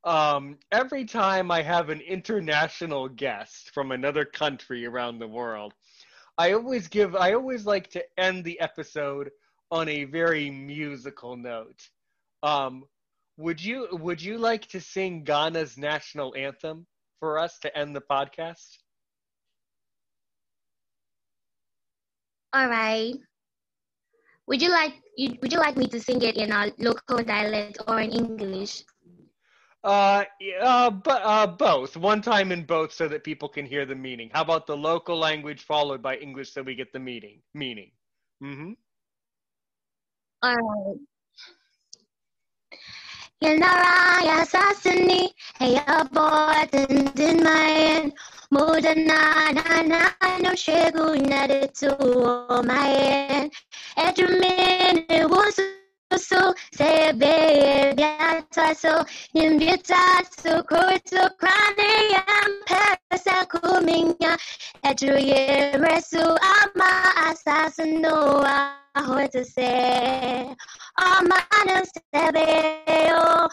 um, 0.03 0.57
every 0.71 1.05
time 1.05 1.51
I 1.51 1.61
have 1.61 1.89
an 1.89 2.01
international 2.01 3.07
guest 3.09 3.71
from 3.73 3.91
another 3.91 4.25
country 4.25 4.85
around 4.85 5.19
the 5.19 5.27
world, 5.27 5.73
I 6.37 6.53
always 6.53 6.87
give 6.87 7.15
I 7.15 7.33
always 7.33 7.65
like 7.65 7.89
to 7.91 8.03
end 8.17 8.43
the 8.43 8.59
episode 8.59 9.31
on 9.71 9.87
a 9.89 10.05
very 10.05 10.49
musical 10.49 11.35
note. 11.35 11.89
Um, 12.43 12.85
would 13.37 13.63
you 13.63 13.87
would 13.91 14.21
you 14.21 14.37
like 14.37 14.67
to 14.67 14.81
sing 14.81 15.23
Ghana's 15.23 15.77
national 15.77 16.35
anthem 16.35 16.87
for 17.19 17.37
us 17.37 17.59
to 17.59 17.77
end 17.77 17.95
the 17.95 18.01
podcast? 18.01 18.77
All 22.53 22.67
right. 22.67 23.15
Would 24.49 24.61
you 24.61 24.71
like 24.71 24.93
you, 25.15 25.37
would 25.41 25.53
you 25.53 25.59
like 25.59 25.77
me 25.77 25.87
to 25.87 25.99
sing 25.99 26.21
it 26.23 26.37
in 26.37 26.51
a 26.51 26.73
local 26.79 27.23
dialect 27.23 27.79
or 27.87 28.01
in 28.01 28.11
English? 28.11 28.83
Uh, 29.83 30.25
uh, 30.61 30.89
but 30.89 31.21
uh, 31.23 31.47
both. 31.47 31.95
One 31.95 32.21
time 32.21 32.51
in 32.51 32.65
both, 32.65 32.91
so 32.91 33.07
that 33.07 33.23
people 33.23 33.47
can 33.47 33.65
hear 33.65 33.85
the 33.85 33.95
meaning. 33.95 34.29
How 34.33 34.41
about 34.41 34.65
the 34.67 34.75
local 34.75 35.17
language 35.17 35.63
followed 35.63 36.01
by 36.01 36.17
English, 36.17 36.51
so 36.51 36.63
we 36.63 36.75
get 36.75 36.91
the 36.91 36.99
meaning? 36.99 37.41
Meaning. 37.53 37.91
Mm-hmm. 38.43 38.71
All 40.43 40.55
right. 40.55 40.97
Yanaraya 43.41 44.43
sasani, 44.45 45.29
hey 45.59 45.79
aboard 45.87 46.69
and 46.73 47.17
in 47.19 47.41
my 47.41 47.49
hand. 47.49 48.13
Mudana 48.51 49.53
na 49.55 49.81
na 49.83 50.37
no 50.39 50.53
Edrumin 56.11 56.15
it 56.15 56.15
was 56.15 56.27
so 56.27 56.53
biataso 57.13 58.93
nimbiataso 59.35 60.53
kurto 60.67 61.23
krane 61.39 61.91
yam 62.11 62.51
pesa 62.67 63.45
kuminya 63.51 64.33
edruye 64.83 65.71
resu 65.77 66.23
ama 66.55 66.91
asasano 67.29 68.17
ahote 68.95 69.43
se. 69.45 70.55
Amano 70.97 71.77
sebeo 71.93 73.49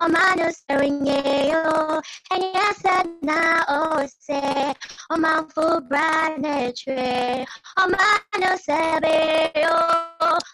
amano 0.00 0.46
seringeo 0.52 2.02
and 2.30 2.44
yes 2.54 2.82
na 3.22 3.64
ose 3.68 4.42
omanfu 5.10 5.64
branetre 5.88 7.46
amano 7.76 8.50
sebeo 8.66 9.71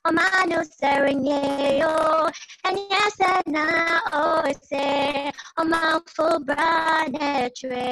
amano 0.06 0.64
seringeo 0.64 2.30
and 2.64 2.78
yes 2.90 3.18
na 3.46 4.00
ose 4.12 5.32
omanfu 5.58 6.26
branetre 6.46 7.88